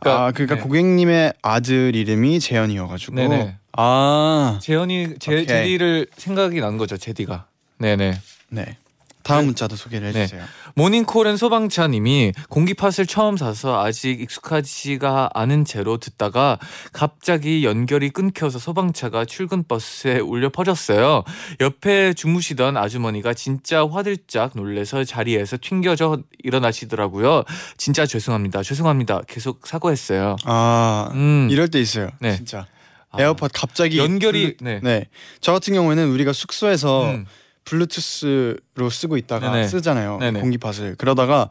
그러니까, 0.00 0.24
아 0.26 0.32
그러니까 0.32 0.56
네. 0.56 0.60
고객님의 0.60 1.32
아들 1.40 1.94
이름이 1.94 2.40
재현이어가지고 2.40 3.14
네네. 3.14 3.56
아 3.72 4.58
재현이 4.60 5.14
제. 5.20 5.46
제디를 5.46 6.08
생각이 6.16 6.60
난 6.60 6.76
거죠. 6.76 6.96
제디가. 6.96 7.46
네네. 7.78 8.20
네. 8.50 8.76
다음 9.22 9.46
문자도 9.46 9.76
소개를 9.76 10.12
네. 10.12 10.22
해주세요. 10.22 10.44
모닝콜은 10.74 11.36
소방차님이 11.36 12.32
공기팟을 12.48 13.06
처음 13.06 13.36
사서 13.36 13.82
아직 13.84 14.20
익숙하지가 14.20 15.30
않은 15.32 15.64
채로 15.64 15.98
듣다가 15.98 16.58
갑자기 16.92 17.64
연결이 17.64 18.10
끊겨서 18.10 18.58
소방차가 18.58 19.24
출근 19.24 19.62
버스에 19.66 20.18
울려 20.18 20.48
퍼졌어요. 20.48 21.22
옆에 21.60 22.12
주무시던 22.14 22.76
아주머니가 22.76 23.34
진짜 23.34 23.86
화들짝 23.86 24.52
놀래서 24.54 25.04
자리에서 25.04 25.58
튕겨져 25.60 26.18
일어나시더라고요. 26.42 27.44
진짜 27.76 28.04
죄송합니다. 28.04 28.62
죄송합니다. 28.62 29.22
계속 29.28 29.66
사과했어요. 29.66 30.36
아 30.44 31.10
음, 31.14 31.48
이럴 31.50 31.68
때 31.68 31.80
있어요. 31.80 32.10
네. 32.18 32.36
진짜 32.36 32.66
아, 33.10 33.22
에어팟 33.22 33.48
갑자기 33.54 33.98
연결이 33.98 34.56
네. 34.60 34.80
네. 34.82 35.06
저 35.40 35.52
같은 35.52 35.72
경우에는 35.72 36.08
우리가 36.10 36.32
숙소에서 36.32 37.10
음, 37.10 37.26
블루투스로 37.64 38.90
쓰고 38.90 39.16
있다가 39.16 39.50
네네. 39.52 39.68
쓰잖아요. 39.68 40.18
네네. 40.18 40.40
공기팟을 40.40 40.96
그러다가 40.96 41.48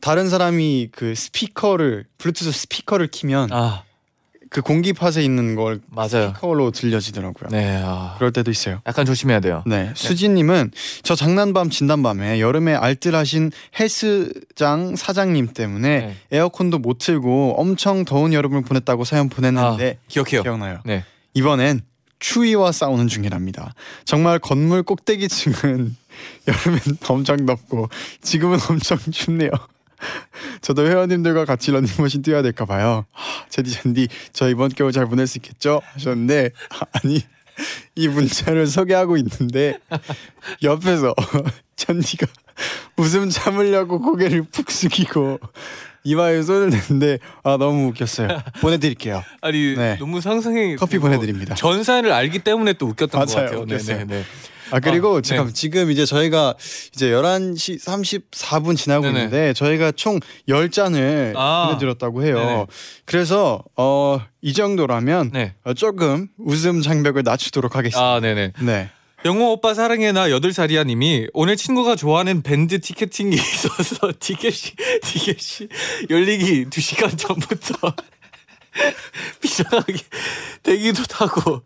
다른 0.00 0.28
사람이 0.28 0.88
그 0.92 1.14
스피커를 1.14 2.06
블루투스 2.18 2.52
스피커를 2.52 3.08
키면 3.08 3.52
아 3.52 3.84
그 4.50 4.62
공기팟에 4.62 5.22
있는 5.22 5.54
걸 5.54 5.80
맞아요. 5.88 6.08
스피커로 6.34 6.72
들려지더라고요. 6.72 7.50
네. 7.50 7.80
아, 7.84 8.16
그럴 8.18 8.32
때도 8.32 8.50
있어요. 8.50 8.82
약간 8.84 9.06
조심해야 9.06 9.38
돼요. 9.38 9.62
네, 9.64 9.92
수진님은 9.94 10.72
저 11.04 11.14
장난밤 11.14 11.70
진단밤에 11.70 12.40
여름에 12.40 12.74
알뜰하신 12.74 13.52
헬스장 13.78 14.96
사장님 14.96 15.52
때문에 15.54 15.98
네. 16.00 16.16
에어컨도 16.32 16.80
못 16.80 16.98
틀고 16.98 17.54
엄청 17.60 18.04
더운 18.04 18.32
여름을 18.32 18.62
보냈다고 18.62 19.04
사연 19.04 19.28
보냈는데 19.28 19.98
아, 20.00 20.04
기억해요. 20.08 20.42
기억나요. 20.42 20.80
네. 20.84 21.04
이번엔 21.34 21.82
추위와 22.20 22.70
싸우는 22.70 23.08
중이랍니다. 23.08 23.74
정말 24.04 24.38
건물 24.38 24.82
꼭대기층은 24.82 25.96
여름엔 26.46 26.80
엄청 27.08 27.46
덥고 27.46 27.88
지금은 28.22 28.58
엄청 28.68 28.98
춥네요. 28.98 29.50
저도 30.60 30.86
회원님들과 30.86 31.44
같이 31.44 31.70
런닝머신 31.72 32.22
뛰어야 32.22 32.42
될까 32.42 32.64
봐요. 32.64 33.06
하, 33.12 33.46
제디 33.48 33.72
잔디 33.72 34.08
저 34.32 34.48
이번 34.48 34.70
겨울 34.70 34.92
잘 34.92 35.06
보낼 35.06 35.26
수 35.26 35.38
있겠죠? 35.38 35.82
하셨는데 35.94 36.50
아니 37.02 37.22
이 37.94 38.08
문자를 38.08 38.66
소개하고 38.66 39.16
있는데 39.18 39.78
옆에서 40.62 41.14
잔디가 41.76 42.26
웃음 42.96 43.28
참으려고 43.30 44.00
고개를 44.00 44.42
푹 44.42 44.70
숙이고 44.70 45.38
이마에 46.04 46.42
손을 46.42 46.70
댔는데 46.70 47.18
아 47.42 47.56
너무 47.58 47.88
웃겼어요. 47.88 48.28
보내드릴게요. 48.60 49.22
아니 49.42 49.74
네. 49.76 49.96
너무 49.98 50.20
상상이 50.20 50.76
커피 50.76 50.98
보내드립니다. 50.98 51.54
전사를 51.54 52.10
알기 52.10 52.40
때문에 52.40 52.74
또 52.74 52.86
웃겼던 52.86 53.26
것 53.26 53.34
맞아요, 53.34 53.46
같아요. 53.50 53.66
네, 53.66 53.78
네, 53.78 54.04
네. 54.04 54.24
아 54.72 54.78
그리고 54.78 55.16
아, 55.16 55.20
잠깐 55.20 55.48
네. 55.48 55.52
지금 55.52 55.90
이제 55.90 56.06
저희가 56.06 56.54
이제 56.94 57.10
11시 57.10 57.82
34분 57.84 58.76
지나고 58.76 59.04
네네. 59.06 59.18
있는데 59.18 59.52
저희가 59.52 59.92
총 59.92 60.20
10잔을 60.48 61.34
아. 61.36 61.66
보내드렸다고 61.68 62.24
해요. 62.24 62.36
네네. 62.36 62.66
그래서 63.04 63.62
어, 63.76 64.20
이 64.40 64.52
정도라면 64.52 65.30
네. 65.32 65.54
어, 65.64 65.74
조금 65.74 66.28
웃음 66.38 66.82
장벽을 66.82 67.22
낮추도록 67.24 67.74
하겠습니다. 67.76 68.00
아, 68.14 68.20
네네. 68.20 68.52
네. 68.60 68.90
영호 69.24 69.52
오빠 69.52 69.74
사랑해 69.74 70.12
나 70.12 70.28
8살이야 70.28 70.86
님이 70.86 71.28
오늘 71.34 71.56
친구가 71.56 71.94
좋아하는 71.96 72.42
밴드 72.42 72.80
티켓팅이 72.80 73.36
있어서 73.36 74.12
티켓이 74.18 74.74
티켓이 75.02 75.68
열리기 76.08 76.66
2 76.74 76.80
시간 76.80 77.14
전부터 77.16 77.94
비상하게 79.42 79.94
대기도 80.62 81.02
타고 81.04 81.62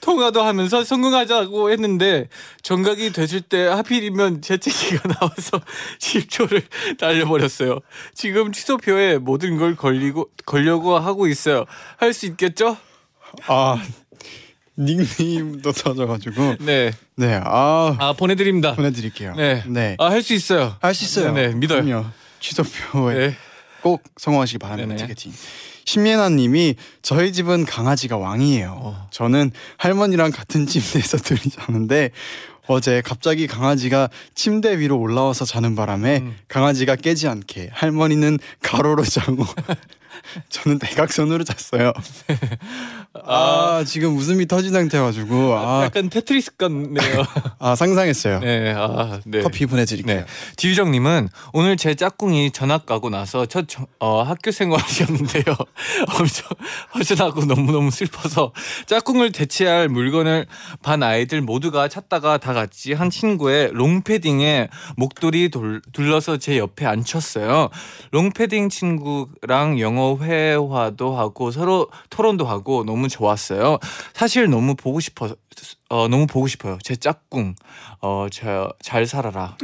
통화도 0.00 0.42
하면서 0.42 0.84
성공하자고 0.84 1.70
했는데 1.70 2.28
정각이 2.62 3.12
됐을 3.12 3.40
때 3.40 3.66
하필이면 3.66 4.42
재채기가 4.42 5.08
나와서 5.14 5.60
10초를 5.98 6.62
날려버렸어요. 7.00 7.80
지금 8.14 8.52
취소표에 8.52 9.18
모든 9.18 9.56
걸 9.58 9.74
걸리고 9.76 10.30
걸려고 10.46 10.98
하고 10.98 11.26
있어요. 11.26 11.64
할 11.96 12.12
수 12.12 12.26
있겠죠? 12.26 12.76
아 13.46 13.82
닉네임도 14.78 15.70
터져가지고 15.72 16.56
네. 16.60 16.92
네. 17.16 17.40
아 17.44 17.96
아 17.98 18.12
보내드립니다. 18.12 18.74
보내드릴게요. 18.74 19.34
네. 19.36 19.62
네. 19.66 19.96
아 19.98 20.10
할 20.10 20.22
수 20.22 20.34
있어요. 20.34 20.76
할 20.80 20.94
수 20.94 21.04
있어요. 21.04 21.32
네, 21.32 21.48
네, 21.48 21.54
믿어요. 21.54 21.84
그럼요. 21.84 22.06
취소표에 22.40 23.14
네. 23.28 23.36
꼭 23.82 24.02
성공하시기 24.16 24.58
바랍니다. 24.58 24.94
네네. 24.94 25.14
티켓팅. 25.14 25.32
신예나님이 25.86 26.76
저희 27.02 27.32
집은 27.32 27.66
강아지가 27.66 28.16
왕이에요. 28.16 28.78
어. 28.80 29.08
저는 29.10 29.50
할머니랑 29.76 30.30
같은 30.30 30.66
침대에서 30.66 31.18
둘이 31.22 31.40
자는데 31.50 32.10
어제 32.66 33.02
갑자기 33.04 33.46
강아지가 33.46 34.08
침대 34.34 34.78
위로 34.78 34.98
올라와서 34.98 35.44
자는 35.44 35.76
바람에 35.76 36.20
음. 36.20 36.36
강아지가 36.48 36.96
깨지 36.96 37.28
않게 37.28 37.68
할머니는 37.74 38.38
가로로 38.62 39.04
자고 39.04 39.44
저는 40.48 40.78
대각선으로 40.78 41.44
잤어요. 41.44 41.92
아, 43.22 43.84
지금 43.86 44.16
웃음이 44.16 44.46
터진 44.48 44.72
상태여가지고 44.72 45.54
아, 45.56 45.84
약간 45.84 46.10
테트리스 46.10 46.56
같네요. 46.56 47.22
아 47.60 47.76
상상했어요. 47.76 48.40
네, 48.40 48.74
아, 48.76 49.20
네. 49.24 49.40
커피 49.40 49.66
보내드릴게요. 49.66 50.16
네. 50.20 50.26
지유정님은 50.56 51.28
오늘 51.52 51.76
제 51.76 51.94
짝꿍이 51.94 52.50
전학 52.50 52.86
가고 52.86 53.10
나서 53.10 53.46
첫 53.46 53.66
저- 53.68 53.86
어, 54.00 54.22
학교 54.22 54.50
생활이었는데요. 54.50 55.44
엄청 56.18 56.48
허전하고 56.96 57.44
너무 57.44 57.70
너무 57.70 57.92
슬퍼서 57.92 58.52
짝꿍을 58.86 59.30
대체할 59.30 59.88
물건을 59.88 60.46
반 60.82 61.04
아이들 61.04 61.40
모두가 61.40 61.86
찾다가 61.86 62.38
다 62.38 62.52
같이 62.52 62.94
한 62.94 63.10
친구의 63.10 63.70
롱패딩에 63.74 64.68
목도리 64.96 65.50
돌, 65.50 65.80
둘러서 65.92 66.38
제 66.38 66.58
옆에 66.58 66.84
앉혔어요. 66.84 67.70
롱패딩 68.10 68.70
친구랑 68.70 69.78
영어 69.78 70.16
회화도 70.20 71.16
하고 71.16 71.52
서로 71.52 71.86
토론도 72.10 72.44
하고 72.46 72.82
너무 72.84 73.03
좋았어요. 73.08 73.78
사실 74.14 74.48
너무 74.48 74.74
보고 74.74 75.00
싶어 75.00 75.34
어, 75.90 76.08
너무 76.08 76.26
보고 76.26 76.46
싶어요. 76.46 76.78
제 76.82 76.96
짝꿍 76.96 77.54
어, 78.00 78.26
저 78.30 78.72
잘 78.82 79.06
살아라. 79.06 79.56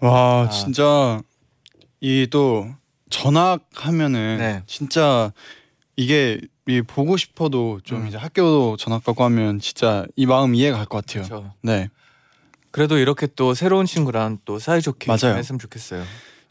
와 0.00 0.42
아. 0.42 0.48
진짜 0.50 1.20
이 2.00 2.26
또 2.30 2.68
전학하면은 3.10 4.38
네. 4.38 4.62
진짜 4.66 5.32
이게 5.96 6.40
이 6.66 6.80
보고 6.82 7.16
싶어도 7.16 7.80
좀 7.84 8.02
음. 8.02 8.08
이제 8.08 8.16
학교도 8.16 8.76
전학 8.78 9.04
가고 9.04 9.22
하면 9.24 9.60
진짜 9.60 10.04
이 10.16 10.26
마음 10.26 10.54
이해가 10.54 10.76
갈 10.78 10.86
것 10.86 11.04
같아요. 11.06 11.24
그렇죠. 11.24 11.54
네. 11.62 11.88
그래도 12.70 12.98
이렇게 12.98 13.26
또 13.36 13.54
새로운 13.54 13.86
친구랑 13.86 14.38
또 14.44 14.58
사이좋게 14.58 15.06
맞아요. 15.06 15.18
지냈으면 15.34 15.58
좋겠어요. 15.60 16.02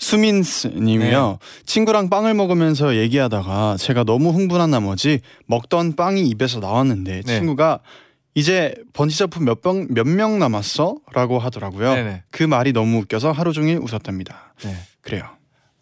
수민스 0.04 0.68
님이요. 0.68 1.38
네. 1.40 1.64
친구랑 1.66 2.10
빵을 2.10 2.34
먹으면서 2.34 2.96
얘기하다가 2.98 3.78
제가 3.80 4.04
너무 4.04 4.30
흥분한 4.32 4.70
나머지 4.70 5.22
먹던 5.48 5.96
빵이 5.96 6.28
입에서 6.28 6.60
나왔는데 6.60 7.22
네. 7.26 7.40
친구가 7.40 7.80
이제 8.36 8.74
번지 8.94 9.18
점프 9.18 9.40
몇명 9.40 9.88
몇 9.90 10.08
명 10.08 10.40
남았어? 10.40 10.98
라고 11.14 11.40
하더라고요. 11.40 11.94
네네. 11.96 12.24
그 12.32 12.44
말이 12.44 12.74
너무 12.74 12.98
웃겨서 13.00 13.32
하루 13.32 13.54
종일 13.54 13.78
웃었답니다. 13.78 14.54
네. 14.64 14.76
그래요. 15.02 15.24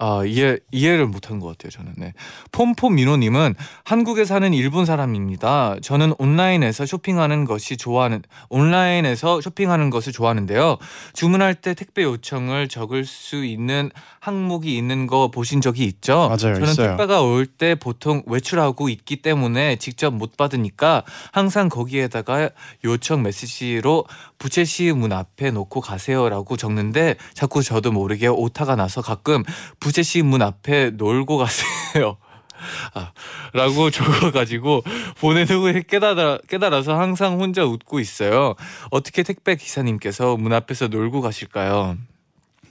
아 0.03 0.23
이해 0.25 0.57
이해를 0.71 1.05
못한 1.05 1.39
것 1.39 1.47
같아요 1.49 1.69
저는. 1.69 1.93
네. 1.95 2.13
폼폼 2.51 2.95
민호님은 2.95 3.53
한국에 3.83 4.25
사는 4.25 4.51
일본 4.51 4.85
사람입니다. 4.87 5.75
저는 5.83 6.15
온라인에서 6.17 6.87
쇼핑하는 6.87 7.45
것이 7.45 7.77
좋아하는 7.77 8.23
온라인에서 8.49 9.41
쇼핑하는 9.41 9.91
것을 9.91 10.11
좋아하는데요. 10.11 10.77
주문할 11.13 11.53
때 11.53 11.75
택배 11.75 12.01
요청을 12.01 12.67
적을 12.67 13.05
수 13.05 13.45
있는 13.45 13.91
항목이 14.19 14.75
있는 14.75 15.05
거 15.05 15.29
보신 15.29 15.61
적이 15.61 15.85
있죠? 15.85 16.27
맞아요, 16.29 16.55
저는 16.55 16.63
있어요. 16.63 16.87
택배가 16.89 17.21
올 17.21 17.45
때 17.45 17.75
보통 17.75 18.23
외출하고 18.25 18.89
있기 18.89 19.17
때문에 19.21 19.75
직접 19.75 20.11
못 20.13 20.35
받으니까 20.37 21.03
항상 21.31 21.69
거기에다가 21.69 22.49
요청 22.85 23.21
메시지로 23.23 24.05
부채 24.41 24.65
시 24.65 24.91
문 24.91 25.13
앞에 25.13 25.51
놓고 25.51 25.81
가세요라고 25.81 26.57
적는데 26.57 27.15
자꾸 27.35 27.61
저도 27.61 27.91
모르게 27.91 28.25
오타가 28.25 28.75
나서 28.75 29.03
가끔 29.03 29.43
부채 29.79 30.01
시 30.01 30.23
문 30.23 30.41
앞에 30.41 30.89
놀고 30.95 31.37
가세요. 31.37 32.17
아, 32.95 33.11
라고 33.53 33.91
적어가지고 33.91 34.81
보낸 35.19 35.47
후에 35.47 35.83
깨달아, 35.87 36.39
깨달아서 36.49 36.99
항상 36.99 37.39
혼자 37.39 37.63
웃고 37.65 37.99
있어요. 37.99 38.55
어떻게 38.89 39.21
택배 39.21 39.55
기사님께서 39.55 40.37
문 40.37 40.53
앞에서 40.53 40.87
놀고 40.87 41.21
가실까요? 41.21 41.97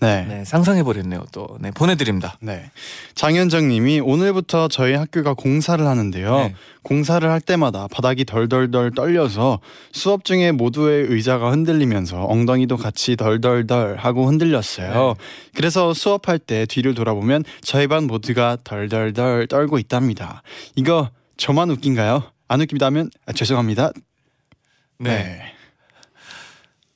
네. 0.00 0.24
네, 0.26 0.44
상상해버렸네요, 0.44 1.26
또. 1.30 1.58
네, 1.60 1.70
보내드립니다. 1.70 2.36
네. 2.40 2.70
장현정 3.14 3.68
님이 3.68 4.00
오늘부터 4.00 4.68
저희 4.68 4.94
학교가 4.94 5.34
공사를 5.34 5.86
하는데요. 5.86 6.36
네. 6.36 6.54
공사를 6.82 7.28
할 7.28 7.40
때마다 7.40 7.86
바닥이 7.88 8.24
덜덜덜 8.24 8.92
떨려서 8.94 9.60
수업 9.92 10.24
중에 10.24 10.52
모두의 10.52 11.06
의자가 11.08 11.50
흔들리면서 11.50 12.24
엉덩이도 12.24 12.78
같이 12.78 13.16
덜덜덜 13.16 13.96
하고 13.96 14.26
흔들렸어요. 14.26 15.14
네. 15.18 15.24
그래서 15.54 15.92
수업할 15.92 16.38
때 16.38 16.64
뒤를 16.64 16.94
돌아보면 16.94 17.44
저희 17.60 17.86
반 17.86 18.04
모두가 18.04 18.56
덜덜덜 18.64 19.46
떨고 19.48 19.78
있답니다. 19.78 20.42
이거 20.76 21.10
저만 21.36 21.70
웃긴가요? 21.70 22.22
안 22.48 22.60
웃긴다면 22.60 23.10
아, 23.26 23.32
죄송합니다. 23.32 23.92
네. 24.98 25.40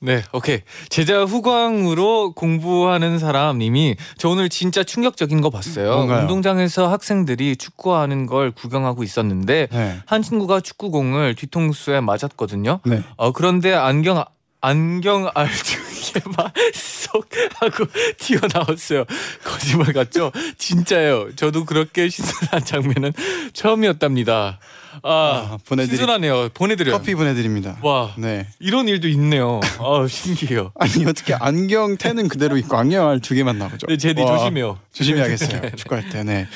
네, 0.05 0.21
오케이. 0.33 0.59
제자 0.89 1.23
후광으로 1.23 2.33
공부하는 2.33 3.17
사람님이 3.17 3.95
저 4.19 4.29
오늘 4.29 4.49
진짜 4.49 4.83
충격적인 4.83 5.41
거 5.41 5.49
봤어요. 5.49 5.95
뭔가요? 5.95 6.21
운동장에서 6.21 6.87
학생들이 6.87 7.55
축구하는 7.55 8.27
걸 8.27 8.51
구경하고 8.51 9.01
있었는데 9.01 9.67
네. 9.71 9.99
한 10.05 10.21
친구가 10.21 10.59
축구공을 10.59 11.33
뒤통수에 11.33 12.01
맞았거든요. 12.01 12.81
네. 12.85 13.01
어 13.17 13.31
그런데 13.31 13.73
안경 13.73 14.23
안경 14.61 15.29
알중에 15.33 16.21
막쏙 16.37 17.29
하고 17.55 17.85
튀어나왔어요. 18.17 19.05
거짓말 19.43 19.91
같죠? 19.91 20.31
진짜예요. 20.59 21.35
저도 21.35 21.65
그렇게 21.65 22.09
신선한 22.09 22.63
장면은 22.63 23.11
처음이었답니다. 23.53 24.59
아, 25.03 25.09
아, 25.09 25.57
보내드리 25.65 25.97
신선하네요. 25.97 26.49
보내드려요. 26.53 26.97
커피 26.97 27.15
보내드립니다. 27.15 27.77
와 27.81 28.13
네. 28.17 28.47
이런 28.59 28.87
일도 28.87 29.07
있네요. 29.09 29.59
아 29.79 30.07
신기해요. 30.07 30.71
아니 30.79 31.05
어떻게 31.05 31.33
안경 31.33 31.97
태는 31.97 32.27
그대로 32.27 32.57
있고 32.57 32.77
안경알 32.77 33.19
두 33.19 33.33
개만 33.35 33.57
나오죠? 33.57 33.87
네, 33.87 33.97
제디 33.97 34.21
와, 34.21 34.37
조심해요. 34.37 34.79
조심해야겠어요. 34.93 35.71
축구할 35.75 36.09
때. 36.09 36.23
네. 36.23 36.47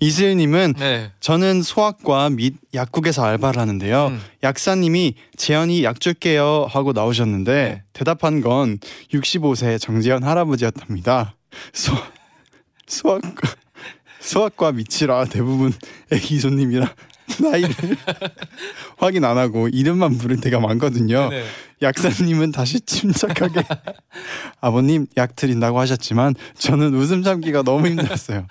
이슬님은 0.00 0.74
네. 0.78 1.10
저는 1.20 1.62
소아과 1.62 2.30
및 2.30 2.54
약국에서 2.74 3.24
알바를 3.24 3.60
하는데요. 3.60 4.08
음. 4.08 4.20
약사님이 4.42 5.14
재현이 5.36 5.84
약 5.84 6.00
줄게요 6.00 6.66
하고 6.68 6.92
나오셨는데 6.92 7.52
네. 7.52 7.82
대답한 7.92 8.40
건 8.40 8.78
65세 9.12 9.80
정재현 9.80 10.22
할아버지였답니다. 10.24 11.36
소 11.72 11.92
소아과 12.86 13.30
소아과 14.20 14.72
밑이라 14.72 15.26
대부분 15.26 15.72
애기 16.10 16.38
손님이라 16.40 16.92
나이를 17.40 17.70
확인 18.98 19.24
안 19.24 19.38
하고 19.38 19.68
이름만 19.68 20.18
부를 20.18 20.40
때가 20.40 20.60
많거든요. 20.60 21.28
네. 21.30 21.44
약사님은 21.82 22.52
다시 22.52 22.80
침착하게 22.80 23.62
아버님 24.60 25.06
약 25.16 25.36
드린다고 25.36 25.78
하셨지만 25.78 26.34
저는 26.58 26.94
웃음 26.94 27.22
참기가 27.22 27.62
너무 27.62 27.86
힘들었어요. 27.88 28.46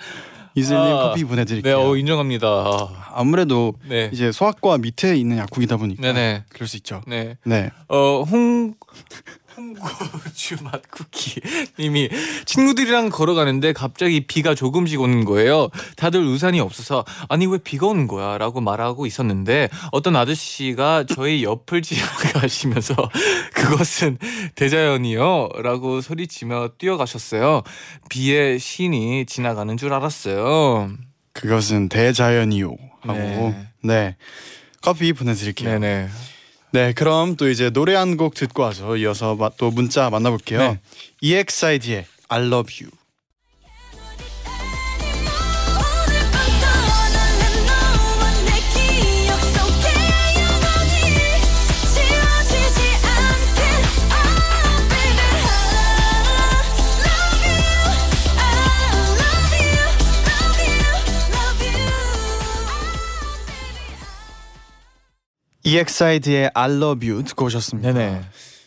이슬님 0.55 0.83
아, 0.83 1.01
커피 1.09 1.21
네, 1.21 1.27
보내드릴게요. 1.27 1.79
어, 1.79 1.97
인정합니다. 1.97 2.47
아, 2.47 3.11
아무래도 3.13 3.73
네. 3.87 4.09
이제 4.13 4.31
소아과 4.31 4.77
밑에 4.77 5.15
있는 5.15 5.37
약국이다 5.37 5.77
보니까 5.77 6.01
네네. 6.01 6.43
그럴 6.49 6.67
수 6.67 6.77
있죠. 6.77 7.01
네. 7.07 7.37
네. 7.43 7.71
어, 7.87 8.21
홍, 8.21 8.75
홍고추 9.55 10.63
맛 10.63 10.81
쿠키 10.89 11.41
님이 11.79 12.09
친구들이랑 12.45 13.09
걸어가는데 13.09 13.73
갑자기 13.73 14.25
비가 14.25 14.55
조금씩 14.55 14.99
오는 15.01 15.25
거예요. 15.25 15.69
다들 15.95 16.21
우산이 16.21 16.59
없어서 16.59 17.05
아니 17.29 17.45
왜 17.45 17.57
비가 17.57 17.87
오는 17.87 18.07
거야 18.07 18.37
라고 18.37 18.61
말하고 18.61 19.05
있었는데 19.05 19.69
어떤 19.91 20.15
아저씨가 20.15 21.05
저희 21.07 21.43
옆을 21.43 21.81
지나가시면서 21.81 22.95
그것은 23.53 24.17
대자연이요 24.55 25.49
라고 25.61 26.01
소리치며 26.01 26.69
뛰어가셨어요. 26.77 27.63
비에 28.09 28.57
신이 28.57 29.25
지나가는 29.25 29.75
줄 29.77 29.93
알았어요. 29.93 30.91
그것은 31.33 31.89
대자연이요 31.89 32.75
하고 33.01 33.19
네. 33.19 33.67
네. 33.81 34.15
커피 34.81 35.13
보내드릴게요. 35.13 35.79
네. 35.79 35.79
네 35.79 36.09
네. 36.73 36.91
그럼 36.93 37.35
또 37.35 37.49
이제 37.49 37.69
노래 37.69 37.93
한 37.95 38.17
곡 38.17 38.33
듣고 38.33 38.63
와서 38.63 38.97
이어서 38.97 39.35
마- 39.35 39.51
또 39.57 39.69
문자 39.71 40.09
만나볼게요. 40.09 40.59
네. 40.59 40.79
EXID의 41.21 42.05
I 42.29 42.41
Love 42.47 42.73
You. 42.81 42.91
EXID의 65.73 66.51
I 66.53 66.71
Love 66.71 67.09
You 67.09 67.23
듣고 67.23 67.45
오셨습니다. 67.45 67.93
네네. 67.93 68.21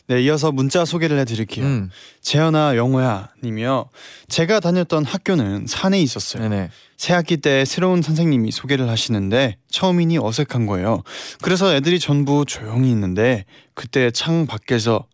네, 0.08 0.22
이어서 0.22 0.52
문자 0.52 0.84
소개를 0.84 1.18
해드릴게요. 1.20 1.64
음. 1.64 1.90
재현아 2.20 2.76
영호야 2.76 3.30
님이요. 3.42 3.90
제가 4.28 4.60
다녔던 4.60 5.04
학교는 5.04 5.66
산에 5.66 6.00
있었어요. 6.00 6.48
네네. 6.48 6.70
새학기 6.96 7.38
때 7.38 7.64
새로운 7.64 8.02
선생님이 8.02 8.52
소개를 8.52 8.88
하시는데 8.88 9.56
처음이니 9.68 10.18
어색한 10.18 10.66
거예요. 10.66 11.02
그래서 11.42 11.74
애들이 11.74 11.98
전부 11.98 12.44
조용히 12.46 12.90
있는데 12.90 13.44
그때 13.74 14.10
창 14.12 14.46
밖에서 14.46 15.06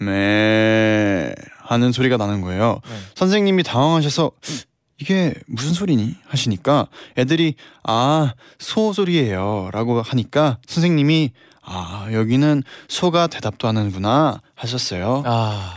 매 0.00 1.32
하는 1.58 1.92
소리가 1.92 2.16
나는 2.16 2.40
거예요. 2.40 2.80
네. 2.84 2.96
선생님이 3.14 3.62
당황하셔서 3.62 4.32
이게 5.02 5.34
무슨 5.48 5.72
소리니 5.74 6.14
하시니까 6.28 6.86
애들이 7.18 7.54
아 7.82 8.34
소 8.60 8.92
소리예요 8.92 9.70
라고 9.72 10.00
하니까 10.00 10.58
선생님이 10.68 11.32
아 11.62 12.06
여기는 12.12 12.62
소가 12.88 13.26
대답도 13.26 13.66
하는구나 13.66 14.40
하셨어요. 14.54 15.24
아, 15.26 15.74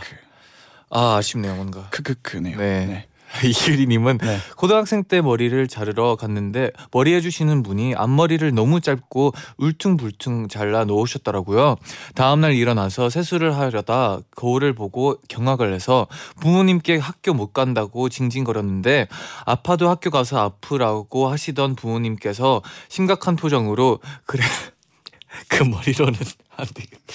아 0.90 1.16
아쉽네요 1.16 1.56
뭔가. 1.56 1.88
크크크네요. 1.90 2.56
네. 2.56 3.06
이유리님은 3.44 4.18
네. 4.18 4.38
고등학생 4.56 5.04
때 5.04 5.20
머리를 5.20 5.66
자르러 5.68 6.16
갔는데 6.16 6.70
머리 6.92 7.14
해주시는 7.14 7.62
분이 7.62 7.94
앞머리를 7.94 8.54
너무 8.54 8.80
짧고 8.80 9.32
울퉁불퉁 9.58 10.48
잘라 10.48 10.84
놓으셨더라고요. 10.84 11.76
다음날 12.14 12.54
일어나서 12.54 13.10
세수를 13.10 13.56
하려다 13.56 14.18
거울을 14.34 14.74
보고 14.74 15.16
경악을 15.28 15.72
해서 15.72 16.06
부모님께 16.40 16.96
학교 16.96 17.34
못 17.34 17.52
간다고 17.52 18.08
징징거렸는데 18.08 19.08
아파도 19.44 19.88
학교 19.88 20.10
가서 20.10 20.38
아프라고 20.38 21.28
하시던 21.28 21.76
부모님께서 21.76 22.62
심각한 22.88 23.36
표정으로 23.36 24.00
그래 24.24 24.44
그 25.48 25.62
머리로는 25.62 26.18
안 26.56 26.66
되겠다. 26.66 27.14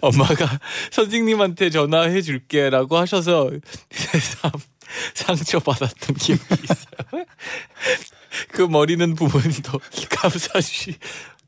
엄마가 0.00 0.46
선생님한테 0.90 1.70
전화해 1.70 2.22
줄게라고 2.22 2.96
하셔서 2.96 3.50
상처받았던 5.14 6.16
기억이 6.16 6.42
있어요. 6.64 7.24
그 8.52 8.62
머리는 8.62 9.14
부모님도 9.14 9.80
감사시 10.10 10.96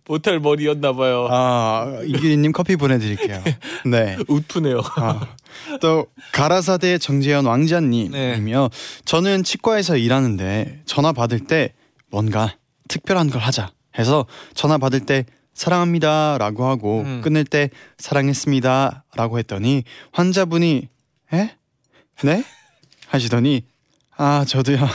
못할 0.06 0.40
머리였나 0.40 0.92
봐요. 0.94 1.28
아 1.30 2.00
이규리님 2.04 2.52
커피 2.52 2.76
보내드릴게요. 2.76 3.42
네. 3.86 4.16
웃프네요. 4.28 4.80
아, 4.96 5.36
또 5.80 6.06
가라사대 6.32 6.98
정재현 6.98 7.46
왕자님이며 7.46 8.70
저는 9.04 9.44
치과에서 9.44 9.96
일하는데 9.96 10.82
전화 10.86 11.12
받을 11.12 11.40
때 11.40 11.72
뭔가 12.10 12.56
특별한 12.88 13.30
걸 13.30 13.40
하자 13.40 13.72
해서 13.98 14.26
전화 14.54 14.78
받을 14.78 15.00
때 15.00 15.24
사랑합니다라고 15.54 16.64
하고 16.66 17.02
음. 17.02 17.20
끝낼 17.22 17.44
때 17.44 17.70
사랑했습니다라고 17.98 19.38
했더니 19.38 19.84
환자분이 20.12 20.88
에? 21.34 21.50
네? 22.24 22.44
하시더니 23.12 23.62
아 24.16 24.44
저도요 24.46 24.78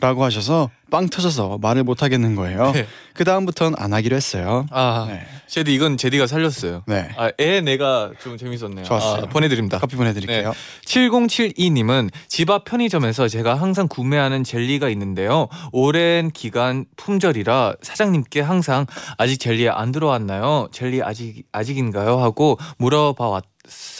라고 0.00 0.24
하셔서 0.24 0.70
빵 0.90 1.08
터져서 1.10 1.58
말을 1.60 1.84
못 1.84 2.02
하겠는 2.02 2.34
거예요. 2.34 2.72
네. 2.72 2.86
그 3.12 3.22
다음부터는 3.24 3.76
안 3.78 3.92
하기로 3.92 4.16
했어요. 4.16 4.64
아, 4.70 5.06
네. 5.10 5.20
제디 5.46 5.74
이건 5.74 5.98
제디가 5.98 6.26
살렸어요. 6.26 6.84
네. 6.86 7.10
아, 7.18 7.30
애 7.38 7.60
내가 7.60 8.10
좀 8.22 8.38
재밌었네요. 8.38 8.84
좋았어요. 8.86 9.24
아, 9.24 9.26
보내드립니다. 9.26 9.78
커피 9.78 9.96
보내드릴게요. 9.96 10.54
7072님은 10.86 12.10
집 12.28 12.50
앞 12.50 12.64
편의점에서 12.64 13.28
제가 13.28 13.54
항상 13.56 13.88
구매하는 13.88 14.42
jel리가 14.42 14.88
있는데요. 14.88 15.48
오랜 15.70 16.30
기간 16.30 16.86
품절이라 16.96 17.74
사장님께 17.82 18.40
항상 18.40 18.86
아직 19.18 19.38
젤리 19.38 19.68
안 19.68 19.92
들어왔나요? 19.92 20.68
젤리 20.72 21.02
아직 21.02 21.44
아직인가요? 21.52 22.18
하고 22.18 22.58
물어봐 22.78 23.28
왔 23.28 23.44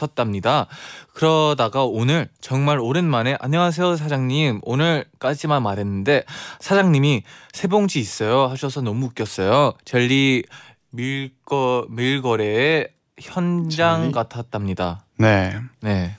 었답니다. 0.02 0.66
그러다가 1.14 1.84
오늘 1.84 2.28
정말 2.40 2.78
오랜만에 2.78 3.36
안녕하세요 3.40 3.96
사장님 3.96 4.60
오늘까지만 4.62 5.62
말했는데 5.62 6.24
사장님이 6.60 7.22
세 7.52 7.68
봉지 7.68 8.00
있어요 8.00 8.46
하셔서 8.46 8.80
너무 8.80 9.06
웃겼어요. 9.06 9.74
젤리 9.84 10.44
밀거 10.90 11.86
밀거래의 11.90 12.88
현장 13.20 14.02
젤리? 14.02 14.12
같았답니다. 14.12 15.04
네. 15.18 15.54
네. 15.80 16.16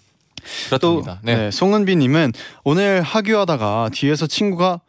또 0.80 1.02
그렇답니다. 1.02 1.20
네. 1.24 1.36
네. 1.36 1.52
송은비님은 1.52 2.34
오늘 2.64 3.02
하교하다가 3.02 3.90
뒤에서 3.94 4.28
친구가 4.28 4.82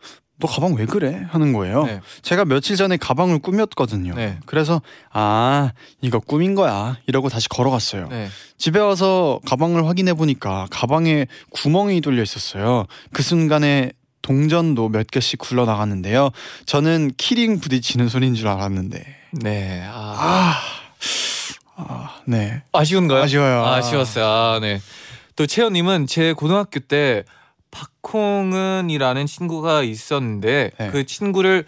너 0.43 0.49
가방 0.49 0.75
왜 0.75 0.87
그래 0.87 1.25
하는 1.31 1.53
거예요. 1.53 1.85
네. 1.85 2.01
제가 2.23 2.45
며칠 2.45 2.75
전에 2.75 2.97
가방을 2.97 3.39
꾸몄거든요. 3.39 4.15
네. 4.17 4.39
그래서 4.45 4.83
아 5.13 5.71
이거 6.01 6.19
꾸민 6.19 6.57
거야 6.57 6.99
이러고 7.07 7.29
다시 7.29 7.49
걸어갔어요. 7.49 8.09
네. 8.09 8.29
집에 8.59 8.81
와서 8.81 9.39
가방을 9.47 9.87
확인해 9.87 10.15
보니까 10.15 10.67
가방에 10.71 11.29
구멍이 11.51 12.01
뚫려 12.01 12.21
있었어요. 12.25 12.87
그 13.13 13.23
순간에 13.23 13.93
동전도 14.23 14.89
몇 14.89 15.07
개씩 15.07 15.39
굴러 15.39 15.65
나갔는데요. 15.65 16.31
저는 16.67 17.13
키링 17.17 17.61
부딪히는 17.61 18.09
소리인 18.09 18.35
줄 18.35 18.49
알았는데 18.49 19.05
네. 19.43 19.83
아, 19.87 20.57
아, 21.77 21.85
아 21.85 22.21
네. 22.27 22.63
아쉬운가요? 22.73 23.23
아쉬워요. 23.23 23.65
아쉬웠어요. 23.65 24.27
아, 24.27 24.59
네. 24.61 24.81
또 25.37 25.47
채연님은 25.47 26.09
제 26.09 26.33
고등학교 26.33 26.81
때 26.81 27.23
박홍은이라는 27.73 29.27
친구가 29.27 29.83
있었는데 29.83 30.71
네. 30.79 30.91
그 30.91 31.05
친구를 31.05 31.65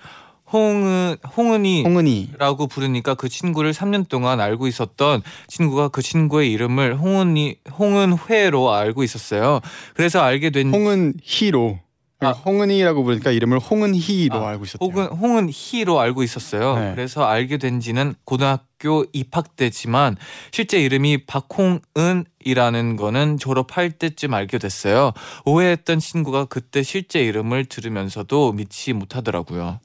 홍은 0.53 1.17
홍은이 1.37 1.83
홍은이 1.83 2.31
라고 2.39 2.69
부르니까 2.69 3.15
그 3.15 3.29
친구를 3.29 3.73
3년 3.73 4.09
동안 4.09 4.41
알고 4.41 4.69
있었던 4.69 5.23
친구가 5.49 5.89
그 5.89 6.01
친구의 6.01 6.53
이름을 6.53 6.97
홍은이 6.97 7.57
홍은회로 7.77 8.73
알고 8.73 9.03
있었어요. 9.03 9.61
그래서 9.95 10.21
알게 10.21 10.51
된 10.51 10.73
홍은 10.73 11.15
희로 11.23 11.81
아. 12.27 12.33
홍은이라고 12.33 13.03
부르니까 13.05 13.31
이름을 13.31 13.59
홍은희로 13.59 14.37
아, 14.37 14.49
알고 14.51 14.65
있었대요. 14.65 14.89
혹은 14.89 15.07
홍은희로 15.07 16.01
알고 16.01 16.23
있었어요. 16.23 16.79
네. 16.79 16.93
그래서 16.95 17.25
알게 17.25 17.59
된 17.59 17.81
지는 17.81 18.15
고등학교 18.25 19.05
입학 19.13 19.57
때지만 19.57 20.17
실제 20.53 20.81
이름이 20.81 21.27
박홍은이라는 21.27 22.97
거는 22.97 23.39
졸업할 23.39 23.91
때쯤 23.93 24.35
알게 24.35 24.59
됐어요. 24.59 25.13
오해했던 25.45 25.99
친구가 25.99 26.47
그때 26.47 26.83
실제 26.83 27.25
이름을 27.25 27.67
들으면서도 27.67 28.53
믿지 28.53 28.93
못하더라고요. 28.93 29.81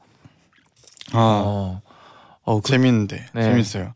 아 1.14 1.18
어, 1.18 1.82
어, 2.44 2.62
그, 2.62 2.72
재밌는데 2.72 3.26
네. 3.34 3.44
재밌어요. 3.44 3.94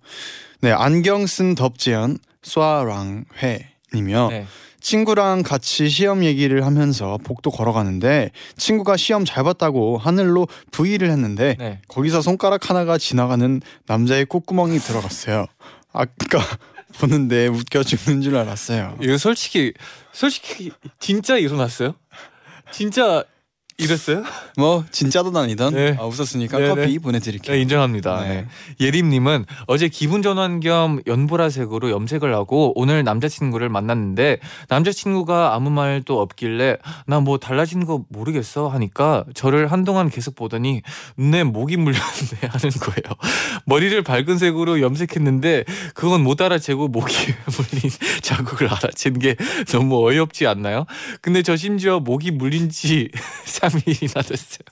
네 0.62 0.72
안경 0.72 1.28
쓴 1.28 1.56
덥지연 1.56 2.18
쏴랑회님이요. 2.42 4.30
네. 4.30 4.46
친구랑 4.84 5.44
같이 5.44 5.88
시험 5.88 6.26
얘기를 6.26 6.66
하면서 6.66 7.18
복도 7.24 7.50
걸어가는데 7.50 8.32
친구가 8.58 8.98
시험 8.98 9.24
잘 9.24 9.46
봤다고 9.46 9.98
하늘로 9.98 10.48
V를 10.72 11.10
했는데 11.10 11.56
네. 11.58 11.80
거기서 11.88 12.22
손가락 12.22 12.70
하나가 12.70 12.98
지나가는 12.98 13.62
남자의 13.88 14.26
콧구멍이 14.26 14.78
들어갔어요. 14.80 15.48
아까 15.94 16.40
보는데 17.00 17.48
웃겨 17.48 17.84
죽는 17.84 18.22
줄 18.22 18.36
알았어요. 18.36 18.98
이거 19.02 19.18
솔직히 19.18 19.74
솔직히 20.12 20.72
진짜 21.00 21.38
일어났어요? 21.38 21.96
진짜 22.72 23.24
이랬어요? 23.78 24.24
뭐 24.56 24.86
진짜든 24.92 25.36
아니든 25.36 25.72
네. 25.74 25.98
아, 26.00 26.04
웃었으니까 26.06 26.60
네, 26.60 26.68
커피 26.68 26.82
네. 26.94 27.00
보내드릴게요. 27.00 27.56
네, 27.56 27.62
인정합니다. 27.64 28.22
네. 28.22 28.28
네. 28.30 28.48
예림님은 28.80 29.46
어제 29.66 29.88
기분 29.90 30.22
전환 30.22 30.60
겸 30.60 31.02
연보라색으로 31.08 31.90
염색을 31.90 32.34
하고 32.36 32.72
오늘 32.76 33.04
남자친구를 33.04 33.70
만났는데 33.70 34.38
남자친구가 34.70 35.56
아무 35.56 35.72
말도 35.72 36.22
없길래 36.22 36.78
나 37.08 37.24
뭐 37.24 37.38
달라진 37.38 37.86
거 37.86 38.04
모르겠어 38.10 38.68
하니까 38.68 39.24
저를 39.34 39.72
한동안 39.72 40.10
계속 40.10 40.36
보더니 40.36 40.82
내 41.16 41.44
목이 41.46 41.78
물렸네 41.78 42.02
하는 42.50 42.70
거예요. 42.82 43.16
머리를 43.66 44.02
밝은 44.04 44.38
색으로 44.38 44.82
염색했는데 44.82 45.64
그건 45.94 46.22
못 46.22 46.42
알아채고 46.42 46.90
목이 46.90 47.14
물린 47.58 47.92
자국을 48.22 48.68
알아챈 48.68 49.22
게 49.22 49.38
너무 49.68 50.06
어이없지 50.06 50.46
않나요? 50.48 50.86
근데 51.22 51.42
저 51.44 51.56
심지어 51.56 52.02
목이 52.02 52.32
물린 52.32 52.70
지 52.70 53.10
3일이나 53.70 54.28
됐어요. 54.28 54.66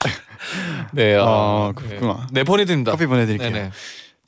네, 0.92 1.16
아, 1.16 1.22
아, 1.24 1.72
그렇구나. 1.74 2.26
네, 2.30 2.40
네 2.40 2.44
보내드립니다. 2.44 2.92
커피 2.92 3.06
보내드릴게요. 3.06 3.50
네네. 3.50 3.70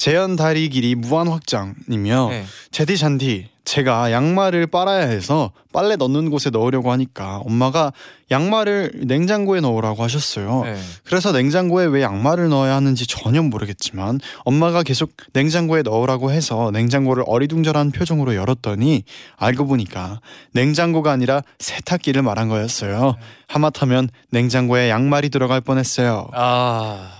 재현 0.01 0.35
다리 0.35 0.71
길이 0.71 0.95
무한 0.95 1.29
확장님이요. 1.29 2.29
네. 2.31 2.47
제디 2.71 2.97
잔디 2.97 3.51
제가 3.67 4.11
양말을 4.13 4.69
빨아야 4.69 5.07
해서 5.07 5.53
빨래 5.75 5.97
넣는 5.97 6.31
곳에 6.31 6.49
넣으려고 6.49 6.91
하니까 6.91 7.37
엄마가 7.45 7.93
양말을 8.31 9.03
냉장고에 9.05 9.61
넣으라고 9.61 10.03
하셨어요. 10.03 10.63
네. 10.65 10.81
그래서 11.05 11.33
냉장고에 11.33 11.85
왜 11.85 12.01
양말을 12.01 12.49
넣어야 12.49 12.77
하는지 12.77 13.07
전혀 13.07 13.43
모르겠지만 13.43 14.21
엄마가 14.47 14.85
계속 14.85 15.13
냉장고에 15.35 15.83
넣으라고 15.83 16.33
해서 16.33 16.71
냉장고를 16.73 17.25
어리둥절한 17.27 17.91
표정으로 17.91 18.35
열었더니 18.37 19.05
알고 19.37 19.67
보니까 19.67 20.23
냉장고가 20.53 21.13
아니라 21.13 21.43
세탁기를 21.59 22.23
말한 22.23 22.49
거였어요. 22.49 23.17
하마터면 23.49 24.09
냉장고에 24.31 24.89
양말이 24.89 25.29
들어갈 25.29 25.61
뻔했어요. 25.61 26.31
아, 26.33 27.11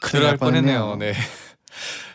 그럴 0.00 0.22
날. 0.28 0.36
뻔했네요. 0.38 0.96
네. 0.98 1.12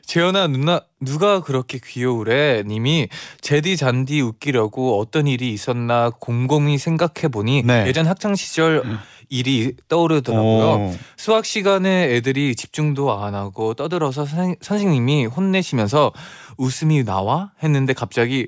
재현아 0.05 0.47
누나 0.47 0.82
누가 1.01 1.41
그렇게 1.41 1.79
귀여우래 1.84 2.63
님이 2.65 3.07
제디 3.41 3.77
잔디 3.77 4.21
웃기려고 4.21 4.99
어떤 4.99 5.27
일이 5.27 5.51
있었나 5.51 6.09
곰곰이 6.19 6.77
생각해 6.77 7.29
보니 7.32 7.63
네. 7.63 7.86
예전 7.88 8.05
학창 8.07 8.36
시절 8.36 8.84
일이 9.29 9.73
떠오르더라고요. 9.88 10.65
오. 10.91 10.95
수학 11.17 11.45
시간에 11.45 12.15
애들이 12.15 12.55
집중도 12.55 13.11
안 13.23 13.34
하고 13.34 13.73
떠들어서 13.73 14.25
선- 14.25 14.55
선생님이 14.61 15.25
혼내시면서 15.25 16.11
웃음이 16.57 17.03
나와 17.03 17.51
했는데 17.63 17.93
갑자기 17.93 18.47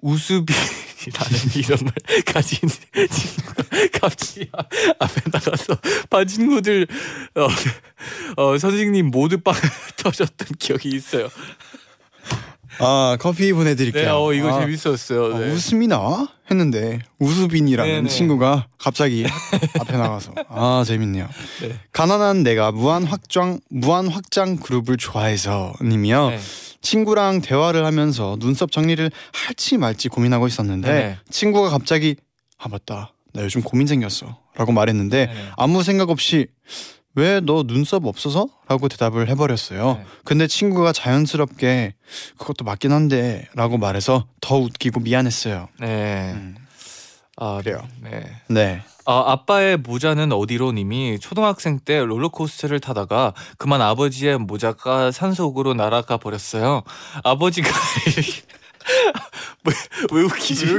우수비라는 0.00 0.54
이름을 1.56 1.92
가진 2.26 2.68
친구가 2.68 3.64
갑자기 4.04 4.50
앞에 4.98 5.20
나가서 5.32 5.76
반 6.10 6.26
친구들 6.26 6.86
어, 7.36 7.48
어, 8.42 8.58
선생님 8.58 9.06
모두 9.10 9.38
빵 9.38 9.54
터졌던 9.96 10.48
기억이 10.58 10.90
있어요. 10.90 11.28
아 12.80 13.16
커피 13.20 13.52
보내드릴게요. 13.52 14.02
네, 14.04 14.10
어 14.10 14.32
이거 14.32 14.54
아, 14.56 14.60
재밌었어요. 14.60 15.24
어, 15.24 15.38
네. 15.38 15.52
웃음이 15.52 15.86
나와 15.86 16.28
했는데 16.50 16.98
우수빈이라는 17.18 17.92
네네. 17.94 18.08
친구가 18.08 18.66
갑자기 18.78 19.24
앞에 19.80 19.96
나가서 19.96 20.34
아 20.48 20.82
재밌네요. 20.86 21.28
네. 21.62 21.80
가난한 21.92 22.42
내가 22.42 22.72
무한 22.72 23.04
확장 23.04 23.60
무한 23.70 24.08
확장 24.08 24.56
그룹을 24.56 24.96
좋아해서님이요. 24.96 26.30
네. 26.30 26.40
친구랑 26.82 27.40
대화를 27.40 27.86
하면서 27.86 28.36
눈썹 28.40 28.70
정리를 28.70 29.10
할지 29.32 29.78
말지 29.78 30.08
고민하고 30.08 30.46
있었는데 30.46 30.92
네네. 30.92 31.18
친구가 31.30 31.70
갑자기 31.70 32.16
아 32.58 32.68
맞다 32.68 33.13
나 33.34 33.42
요즘 33.42 33.62
고민 33.62 33.86
생겼어 33.86 34.38
라고 34.56 34.72
말했는데 34.72 35.26
네네. 35.26 35.48
아무 35.56 35.82
생각 35.82 36.08
없이 36.10 36.46
왜 37.16 37.40
너 37.40 37.62
눈썹 37.64 38.06
없어서? 38.06 38.48
라고 38.68 38.88
대답을 38.88 39.28
해버렸어요. 39.28 39.94
네. 39.98 40.04
근데 40.24 40.46
친구가 40.48 40.92
자연스럽게 40.92 41.94
그것도 42.38 42.64
맞긴 42.64 42.90
한데 42.90 43.46
라고 43.54 43.78
말해서 43.78 44.26
더 44.40 44.56
웃기고 44.56 44.98
미안했어요. 45.00 45.68
네. 45.78 46.32
음, 46.34 46.56
아, 47.36 47.60
그래요. 47.62 47.86
네. 48.02 48.24
네. 48.48 48.82
아, 49.06 49.22
아빠의 49.28 49.76
모자는 49.76 50.32
어디로 50.32 50.72
님이 50.72 51.18
초등학생 51.20 51.78
때 51.78 52.00
롤러코스터를 52.00 52.80
타다가 52.80 53.32
그만 53.58 53.80
아버지의 53.80 54.38
모자가 54.38 55.12
산속으로 55.12 55.74
날아가 55.74 56.16
버렸어요. 56.16 56.82
아버지가 57.22 57.68
왜, 59.64 59.72
왜 60.12 60.22
웃기지? 60.24 60.66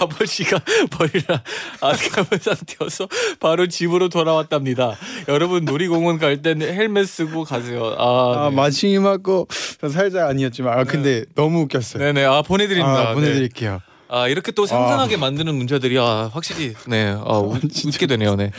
아버지가 0.00 0.60
버리라 0.90 1.42
아까운 1.80 2.26
상태여서 2.40 3.08
바로 3.40 3.66
집으로 3.66 4.08
돌아왔답니다. 4.08 4.96
여러분 5.28 5.64
놀이공원 5.64 6.18
갈 6.18 6.42
때는 6.42 6.74
헬멧 6.74 7.08
쓰고 7.08 7.44
가세요. 7.44 7.94
아, 7.98 8.46
아, 8.46 8.50
네. 8.50 8.56
마지막고 8.56 9.48
살짝 9.90 10.28
아니었지만 10.28 10.78
아 10.78 10.84
근데 10.84 11.24
너무 11.34 11.60
웃겼어요. 11.62 12.02
네네 12.02 12.24
아 12.24 12.42
보내드립니다. 12.42 13.10
아, 13.10 13.14
보내드릴게요. 13.14 13.80
아 14.08 14.28
이렇게 14.28 14.52
또 14.52 14.66
상상하게 14.66 15.16
만드는 15.16 15.54
문제들이 15.54 15.98
아, 15.98 16.30
확실히 16.32 16.74
네 16.86 17.10
아, 17.10 17.38
웃, 17.38 17.62
웃게 17.86 18.06
되네요. 18.06 18.36
네. 18.36 18.50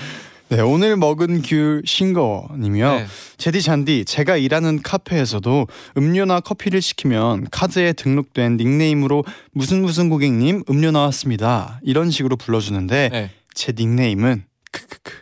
네 0.51 0.59
오늘 0.59 0.97
먹은 0.97 1.43
귤 1.43 1.81
싱거님이요. 1.85 2.93
네. 2.95 3.05
제디 3.37 3.61
잔디 3.61 4.03
제가 4.03 4.35
일하는 4.35 4.81
카페에서도 4.81 5.65
음료나 5.95 6.41
커피를 6.41 6.81
시키면 6.81 7.47
카드에 7.51 7.93
등록된 7.93 8.57
닉네임으로 8.57 9.23
무슨 9.53 9.81
무슨 9.81 10.09
고객님 10.09 10.65
음료 10.69 10.91
나왔습니다 10.91 11.79
이런 11.83 12.11
식으로 12.11 12.35
불러주는데 12.35 13.09
네. 13.13 13.31
제 13.53 13.71
닉네임은 13.71 14.43
크크크 14.73 15.13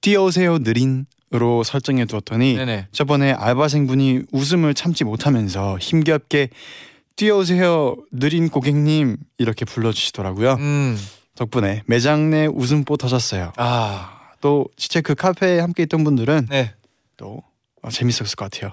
뛰어오세요 0.00 0.60
느린 0.60 1.04
으로 1.34 1.62
설정해 1.62 2.06
두었더니 2.06 2.54
네네. 2.54 2.86
저번에 2.92 3.32
알바생분이 3.32 4.22
웃음을 4.32 4.72
참지 4.72 5.02
못하면서 5.02 5.76
힘겹게 5.78 6.48
뛰어오세요 7.16 7.96
느린 8.10 8.48
고객님 8.48 9.18
이렇게 9.36 9.66
불러주시더라고요 9.66 10.54
음. 10.54 10.98
덕분에 11.34 11.82
매장 11.86 12.30
내 12.30 12.46
웃음보 12.46 12.96
터졌어요 12.96 13.52
아. 13.56 14.15
또 14.46 14.68
진짜 14.76 15.00
그 15.00 15.16
카페에 15.16 15.58
함께 15.58 15.82
있던 15.82 16.04
분들은 16.04 16.46
네. 16.48 16.72
또 17.16 17.42
어, 17.82 17.90
재밌었을 17.90 18.36
것 18.36 18.48
같아요 18.48 18.70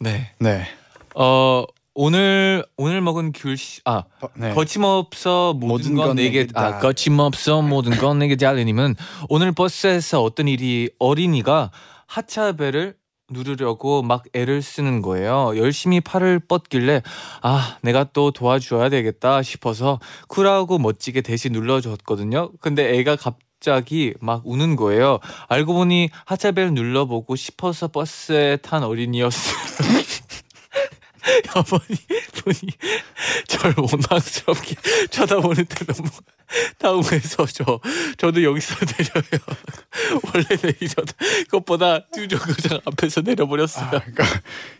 네. 0.00 0.32
네, 0.40 0.66
어 1.14 1.64
오늘 1.94 2.66
오늘 2.76 3.00
먹은 3.00 3.30
귤아 3.30 4.04
어, 4.22 4.28
네. 4.34 4.52
거침없어 4.54 5.52
모든, 5.52 5.68
모든 5.68 5.94
건건 5.94 6.16
내게 6.16 6.48
아 6.54 6.72
다. 6.72 6.78
거침없어 6.80 7.62
모든 7.62 7.96
건 7.96 8.18
내게 8.18 8.34
달리님은 8.34 8.96
오늘 9.28 9.52
버스에서 9.52 10.20
어떤 10.20 10.48
일이 10.48 10.90
어린이가 10.98 11.70
하차벨을 12.08 12.96
누르려고 13.30 14.02
막 14.02 14.24
애를 14.34 14.62
쓰는 14.62 15.00
거예요. 15.00 15.52
열심히 15.56 16.00
팔을 16.00 16.40
뻗길래 16.40 17.02
아 17.40 17.78
내가 17.82 18.02
또 18.12 18.32
도와줘야 18.32 18.88
되겠다 18.88 19.42
싶어서 19.42 20.00
쿨하고 20.26 20.78
멋지게 20.78 21.20
대신 21.20 21.52
눌러줬거든요. 21.52 22.50
근데 22.60 22.98
애가 22.98 23.14
갑 23.14 23.38
자기 23.64 24.12
막 24.20 24.42
우는 24.44 24.76
거예요. 24.76 25.20
알고 25.48 25.72
보니 25.72 26.10
하차벨 26.26 26.74
눌러보고 26.74 27.34
싶어서 27.34 27.88
버스에 27.88 28.58
탄 28.58 28.82
어린이였어요. 28.84 29.54
어머니 31.54 31.98
분이 32.34 32.72
저를 33.48 33.74
원망스럽게 33.78 34.74
쳐다보는데 35.10 35.86
너무 35.86 36.10
당황해서 36.78 37.46
저 37.46 37.80
저도 38.18 38.42
여기서 38.42 38.74
내려요. 38.84 39.42
원래 40.34 40.44
내리던 40.62 41.06
것보다 41.50 42.00
두 42.10 42.28
정거장 42.28 42.80
앞에서 42.84 43.22
내려버렸어요. 43.22 43.86
아, 43.86 43.90
그러니까 43.90 44.24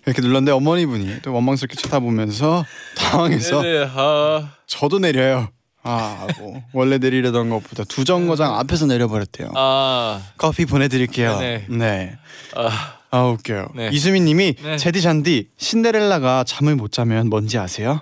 이렇게 0.05 0.21
눌렀는데 0.21 0.53
어머니 0.53 0.85
분이 0.85 1.23
또 1.23 1.33
원망스럽게 1.33 1.77
쳐다보면서 1.77 2.67
당황해서 2.97 3.63
네네 3.63 3.91
아 3.95 4.53
저도 4.67 4.99
내려요. 4.99 5.49
아, 5.85 6.27
뭐 6.39 6.63
원래 6.73 6.99
내리려던 6.99 7.51
것보다 7.51 7.85
두 7.85 8.05
정거장 8.05 8.59
앞에서 8.59 8.87
내려버렸대요. 8.87 9.53
아, 9.55 10.23
커피 10.39 10.65
보내드릴게요. 10.65 11.39
네네. 11.39 11.67
네. 11.69 12.19
아, 12.57 12.99
아 13.11 13.23
웃겨요. 13.27 13.69
네. 13.77 13.91
이수민님이 13.93 14.55
네. 14.63 14.77
제디 14.79 15.03
잔디 15.03 15.51
신데렐라가 15.59 16.45
잠을 16.45 16.75
못 16.75 16.91
자면 16.91 17.29
뭔지 17.29 17.59
아세요? 17.59 18.01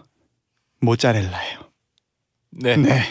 모짜렐라예요. 0.81 1.59
네. 2.51 2.77
네. 2.77 3.03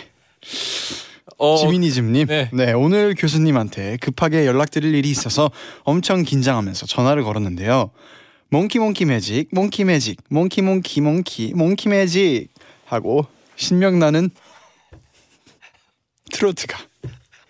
어, 1.37 1.57
지미니즘님. 1.57 2.27
네. 2.27 2.49
네. 2.53 2.71
오늘 2.71 3.13
교수님한테 3.17 3.97
급하게 3.97 4.45
연락드릴 4.45 4.95
일이 4.95 5.09
있어서 5.09 5.51
엄청 5.83 6.23
긴장하면서 6.23 6.85
전화를 6.85 7.23
걸었는데요. 7.23 7.91
몽키 8.51 8.79
몽키 8.79 9.05
매직, 9.05 9.49
몽키 9.51 9.85
매직, 9.85 10.21
몽키 10.29 10.61
몽키 10.61 11.01
몽키 11.01 11.53
몽키 11.55 11.89
매직 11.89 12.49
하고 12.85 13.25
신명나는 13.55 14.29
트로트가 16.31 16.77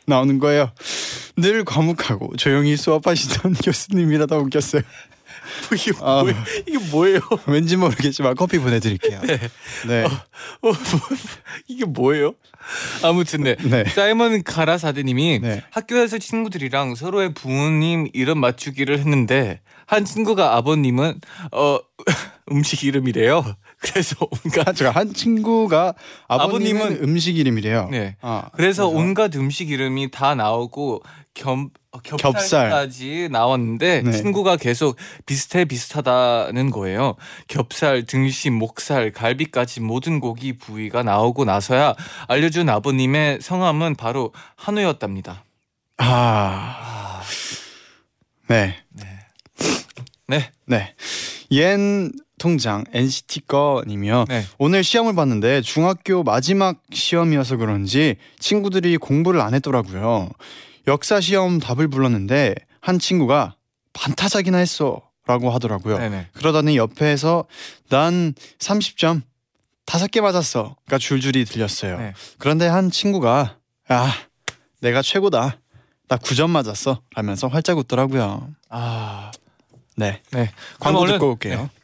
나오는 0.06 0.40
거예요. 0.40 0.72
늘 1.38 1.64
과묵하고 1.64 2.36
조용히 2.38 2.76
수업하시던 2.76 3.54
교수님이라다 3.64 4.38
웃겼어요. 4.38 4.82
이게 5.74 5.92
아. 6.02 6.22
뭐예요? 6.22 6.44
이게 6.68 6.78
뭐예요? 6.92 7.20
왠지 7.48 7.78
모르겠지만 7.78 8.36
커피 8.36 8.60
보내드릴게요. 8.60 9.22
네. 9.88 10.04
어, 10.04 10.10
뭐, 10.62 10.74
이게 11.68 11.86
뭐예요? 11.86 12.34
아무튼 13.04 13.44
네. 13.44 13.56
네. 13.56 13.84
사이먼 13.86 14.44
가라사드님이 14.44 15.40
네. 15.40 15.64
학교에서 15.72 16.18
친구들이랑 16.18 16.96
서로의 16.96 17.34
부모님 17.34 18.08
이름 18.14 18.40
맞추기를 18.40 19.00
했는데 19.00 19.62
한 19.86 20.06
친구가 20.06 20.56
아버님은 20.56 21.20
어 21.52 21.80
음식 22.52 22.84
이름이래요. 22.84 23.56
그래서 23.82 24.16
온갖 24.46 24.68
한, 24.68 24.76
제가 24.76 24.92
한 24.92 25.14
친구가 25.14 25.96
아버님은 26.28 26.82
아버님은 26.82 27.04
음식 27.04 27.38
이름이래요. 27.38 27.90
네. 27.90 28.16
아, 28.22 28.50
그래서 28.54 28.88
온갖 28.88 29.36
음식 29.36 29.72
이름이 29.72 30.12
다 30.12 30.36
나오고 30.36 31.02
겸 31.34 31.70
어, 31.92 32.00
겹살. 32.00 32.32
겹살까지 32.32 33.30
나왔는데 33.32 34.04
네. 34.04 34.12
친구가 34.12 34.58
계속 34.58 34.96
비슷해 35.26 35.66
비슷하다는 35.66 36.70
거예요. 36.70 37.16
겹살, 37.48 38.06
등심, 38.06 38.54
목살, 38.54 39.12
갈비까지 39.12 39.82
모든 39.82 40.20
고기 40.20 40.58
부위가 40.58 41.04
나오고 41.04 41.44
나서야 41.44 41.96
알려준 42.28 42.70
아버님의 42.70 43.40
성함은 43.42 43.96
바로 43.96 44.32
한우였답니다. 44.56 45.44
아, 45.98 47.22
네, 48.48 48.76
네, 50.28 50.52
네. 50.66 50.96
옌 51.52 52.12
통장 52.42 52.84
NCT 52.92 53.42
거님이요. 53.42 54.26
네. 54.28 54.44
오늘 54.58 54.84
시험을 54.84 55.14
봤는데 55.14 55.62
중학교 55.62 56.24
마지막 56.24 56.82
시험이어서 56.92 57.58
그런지 57.58 58.16
친구들이 58.40 58.98
공부를 58.98 59.40
안 59.42 59.54
했더라고요. 59.54 60.28
역사 60.88 61.22
시험 61.22 61.60
답을 61.60 61.88
불렀는데 61.88 62.56
한 62.80 62.98
친구가 62.98 63.54
반타작이나 63.94 64.58
했어라고 64.58 65.52
하더라고요. 65.52 66.00
네네. 66.00 66.30
그러더니 66.34 66.78
옆에서 66.78 67.46
난 67.90 68.34
30점 68.58 69.22
다섯 69.86 70.10
개 70.10 70.20
맞았어가 70.20 70.98
줄줄이 70.98 71.46
들렸어요. 71.46 72.00
네. 72.00 72.14
그런데 72.40 72.66
한 72.66 72.90
친구가 72.90 73.58
아 73.88 74.14
내가 74.80 75.04
최고다 75.04 75.60
나 76.08 76.18
9점 76.18 76.50
맞았어 76.50 77.04
라면서 77.14 77.48
활짝 77.50 77.78
웃더라고요. 77.78 78.50
아, 78.70 79.32
네 79.96 80.24
네. 80.32 80.52
광고 80.80 81.06
듣고 81.06 81.30
올게요. 81.34 81.70
네, 81.72 81.81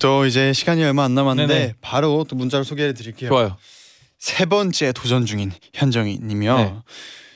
또 0.00 0.26
이제 0.26 0.52
시간이 0.52 0.82
얼마 0.84 1.04
안 1.04 1.14
남았는데 1.14 1.54
네네. 1.54 1.74
바로 1.80 2.24
또 2.28 2.36
문자를 2.36 2.64
소개해 2.64 2.94
드릴게요. 2.94 3.30
좋아요. 3.30 3.56
세 4.18 4.44
번째 4.44 4.92
도전 4.92 5.26
중인 5.26 5.52
현정이 5.74 6.20
님이요. 6.22 6.56
네. 6.56 6.74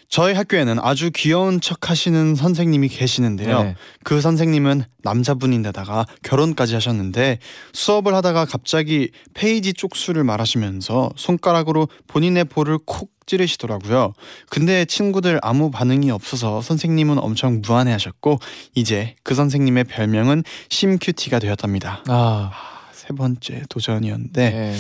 저희 0.09 0.35
학교에는 0.35 0.79
아주 0.81 1.11
귀여운 1.13 1.61
척 1.61 1.91
하시는 1.91 2.37
선생님이 2.37 2.89
계시는데요. 2.89 3.63
네. 3.63 3.75
그 4.05 4.21
선생님은 4.21 4.85
남자분인데다가 5.03 6.07
결혼까지 6.23 6.75
하셨는데 6.75 7.39
수업을 7.73 8.15
하다가 8.15 8.45
갑자기 8.45 9.11
페이지 9.35 9.73
쪽수를 9.73 10.23
말하시면서 10.23 11.11
손가락으로 11.17 11.89
본인의 12.07 12.45
볼을 12.45 12.79
콕 12.87 13.16
찌르시더라고요. 13.27 14.13
근데 14.49 14.85
친구들 14.85 15.39
아무 15.43 15.71
반응이 15.71 16.11
없어서 16.11 16.63
선생님은 16.63 17.19
엄청 17.19 17.61
무안해하셨고 17.65 18.39
이제 18.75 19.15
그 19.23 19.35
선생님의 19.35 19.85
별명은 19.85 20.45
심큐티가 20.69 21.39
되었답니다. 21.41 22.03
아, 22.09 22.53
세 22.93 23.09
번째 23.09 23.63
도전이었는데 23.69 24.51
네. 24.51 24.77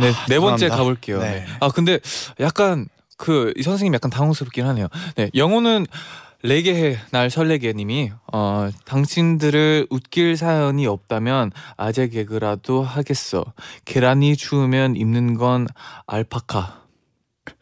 네, 0.00 0.08
아, 0.10 0.26
네 0.28 0.38
번째 0.38 0.66
죄송합니다. 0.66 0.76
가볼게요. 0.76 1.20
네. 1.20 1.30
네. 1.40 1.46
아, 1.60 1.68
근데 1.68 1.98
약간 2.40 2.88
그 3.16 3.52
이 3.56 3.62
선생님 3.62 3.92
약간 3.94 4.10
당황스럽긴 4.10 4.64
하네요. 4.66 4.88
네, 5.16 5.30
영어는 5.34 5.86
레게해 6.42 6.96
날 7.10 7.28
설레게님이 7.28 8.12
어 8.32 8.70
당신들을 8.86 9.88
웃길 9.90 10.38
사연이 10.38 10.86
없다면 10.86 11.52
아재 11.76 12.08
개그라도 12.08 12.82
하겠어. 12.82 13.44
계란이 13.84 14.36
추우면 14.38 14.96
입는 14.96 15.34
건 15.34 15.66
알파카. 16.06 16.80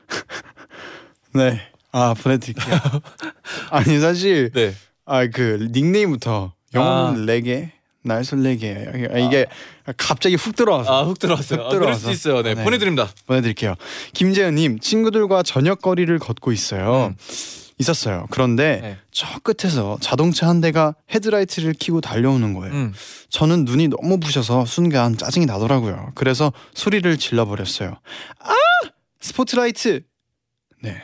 네. 1.34 1.60
아 1.92 2.14
보내드릴게요. 2.14 2.76
아니 3.70 3.98
사실 4.00 4.50
네. 4.52 4.74
아그 5.04 5.68
닉네임부터 5.72 6.52
영어는 6.74 7.26
레게 7.26 7.72
날 8.02 8.24
설레게 8.24 9.08
아, 9.12 9.18
이게 9.18 9.46
갑자기 9.96 10.34
훅 10.36 10.54
들어와서 10.54 11.02
아훅 11.02 11.18
들어왔어요. 11.18 11.60
훅 11.60 11.66
아, 11.66 11.70
들어와서. 11.70 11.98
수도 11.98 12.12
있어요. 12.12 12.42
네, 12.42 12.54
네. 12.54 12.64
보내드립니다. 12.64 13.08
보내드릴게요. 13.26 13.74
김재현님 14.14 14.80
친구들과 14.80 15.42
저녁 15.42 15.80
거리를 15.82 16.18
걷고 16.18 16.52
있어요. 16.52 17.06
음. 17.06 17.16
있었어요. 17.80 18.26
그런데 18.30 18.80
네. 18.82 18.98
저 19.12 19.26
끝에서 19.40 19.98
자동차 20.00 20.48
한 20.48 20.60
대가 20.60 20.94
헤드라이트를 21.14 21.74
켜고 21.78 22.00
달려오는 22.00 22.54
거예요. 22.54 22.74
음. 22.74 22.92
저는 23.30 23.64
눈이 23.64 23.88
너무 23.88 24.18
부셔서 24.18 24.66
순간 24.66 25.16
짜증이 25.16 25.46
나더라고요. 25.46 26.10
그래서 26.16 26.52
소리를 26.74 27.16
질러버렸어요. 27.16 27.90
아! 28.40 28.54
스포트라이트! 29.20 30.02
네. 30.82 30.96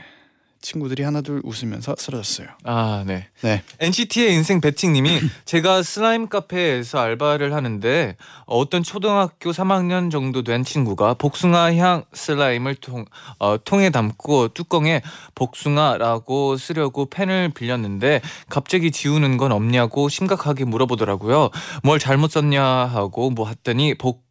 친구들이 0.64 1.02
하나둘 1.02 1.42
웃으면서 1.44 1.94
쓰러졌어요. 1.98 2.48
아, 2.64 3.04
네. 3.06 3.28
네. 3.42 3.62
NCT의 3.80 4.32
인생 4.32 4.62
배팅님이 4.62 5.20
제가 5.44 5.82
슬라임 5.82 6.28
카페에서 6.28 6.98
알바를 6.98 7.52
하는데 7.52 8.16
어떤 8.46 8.82
초등학교 8.82 9.50
3학년 9.50 10.10
정도 10.10 10.42
된 10.42 10.64
친구가 10.64 11.14
복숭아 11.14 11.74
향 11.74 12.04
슬라임을 12.14 12.76
통, 12.76 13.04
어, 13.38 13.58
통에 13.62 13.90
담고 13.90 14.54
뚜껑에 14.54 15.02
복숭아라고 15.34 16.56
쓰려고 16.56 17.10
펜을 17.10 17.50
빌렸는데 17.50 18.22
갑자기 18.48 18.90
지우는 18.90 19.36
건 19.36 19.52
없냐고 19.52 20.08
심각하게 20.08 20.64
물어보더라고요. 20.64 21.50
뭘 21.82 21.98
잘못 21.98 22.30
썼냐 22.30 22.64
하고 22.64 23.28
뭐 23.28 23.48
했더니 23.48 23.94
복 23.94 24.24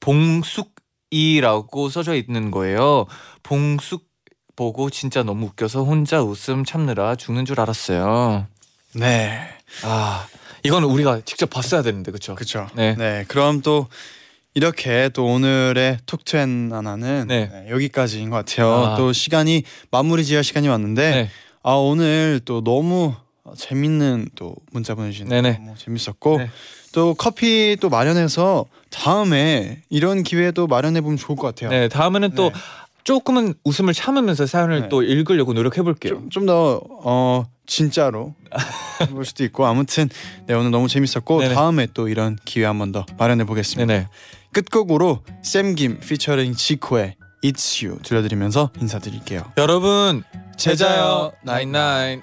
봉숙 0.00 0.77
이라고 1.10 1.88
써져 1.88 2.14
있는 2.14 2.50
거예요. 2.50 3.06
봉숙 3.42 4.06
보고 4.56 4.90
진짜 4.90 5.22
너무 5.22 5.46
웃겨서 5.46 5.84
혼자 5.84 6.22
웃음 6.22 6.64
참느라 6.64 7.14
죽는 7.14 7.44
줄 7.44 7.60
알았어요. 7.60 8.46
네. 8.94 9.40
아, 9.84 10.26
이건 10.64 10.84
우리가 10.84 11.20
직접 11.24 11.48
봤어야 11.48 11.82
되는데 11.82 12.10
그렇죠? 12.10 12.34
그렇죠. 12.34 12.68
네. 12.74 12.94
네. 12.96 13.24
그럼 13.28 13.62
또 13.62 13.86
이렇게 14.54 15.08
또 15.10 15.26
오늘의 15.26 15.98
톡투엔 16.06 16.70
하나는 16.72 17.28
네. 17.28 17.46
네, 17.46 17.70
여기까지인 17.70 18.30
것 18.30 18.36
같아요. 18.36 18.72
아. 18.72 18.96
또 18.96 19.12
시간이 19.12 19.62
마무리 19.92 20.24
지을 20.24 20.42
시간이 20.42 20.66
왔는데 20.66 21.10
네. 21.10 21.30
아 21.62 21.72
오늘 21.72 22.40
또 22.44 22.64
너무 22.64 23.14
재밌는 23.56 24.30
또 24.34 24.54
문자 24.72 24.94
보내주신. 24.94 25.28
너무 25.28 25.74
재밌었고 25.76 26.38
네. 26.38 26.50
또 26.92 27.14
커피 27.14 27.76
또 27.80 27.88
마련해서 27.88 28.66
다음에 28.90 29.82
이런 29.90 30.22
기회도 30.22 30.66
마련해 30.66 31.00
보면 31.00 31.16
좋을 31.16 31.36
것 31.36 31.46
같아요. 31.48 31.70
네, 31.70 31.88
다음에는 31.88 32.32
또 32.34 32.50
네. 32.50 32.54
조금은 33.04 33.54
웃음을 33.64 33.94
참으면서 33.94 34.46
사연을 34.46 34.82
네. 34.82 34.88
또 34.88 35.02
읽으려고 35.02 35.52
노력해 35.52 35.82
볼게요. 35.82 36.22
좀더 36.30 36.80
어 36.88 37.46
진짜로 37.66 38.34
볼 39.10 39.24
수도 39.24 39.44
있고 39.44 39.66
아무튼 39.66 40.08
네 40.46 40.54
오늘 40.54 40.70
너무 40.70 40.88
재밌었고 40.88 41.40
네네. 41.40 41.54
다음에 41.54 41.86
또 41.94 42.08
이런 42.08 42.38
기회 42.44 42.64
한 42.66 42.78
번 42.78 42.92
더 42.92 43.04
마련해 43.18 43.44
보겠습니다. 43.44 43.86
네네. 43.86 44.08
끝곡으로 44.52 45.22
샘김 45.42 46.00
피처링 46.00 46.54
지코의 46.54 47.16
It's 47.44 47.86
You 47.86 48.00
들려드리면서 48.02 48.70
인사드릴게요. 48.80 49.52
여러분 49.58 50.22
제자요 50.56 51.32
나인나인. 51.42 52.22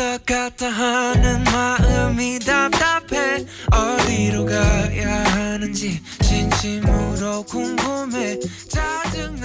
왔다 0.00 0.16
갔다 0.18 0.68
하는 0.68 1.44
마음이 1.44 2.38
답답해. 2.38 3.44
어디로 3.72 4.46
가야 4.46 5.24
하는지 5.24 6.00
진심으로 6.22 7.42
궁금해. 7.44 8.38
짜증 8.68 9.36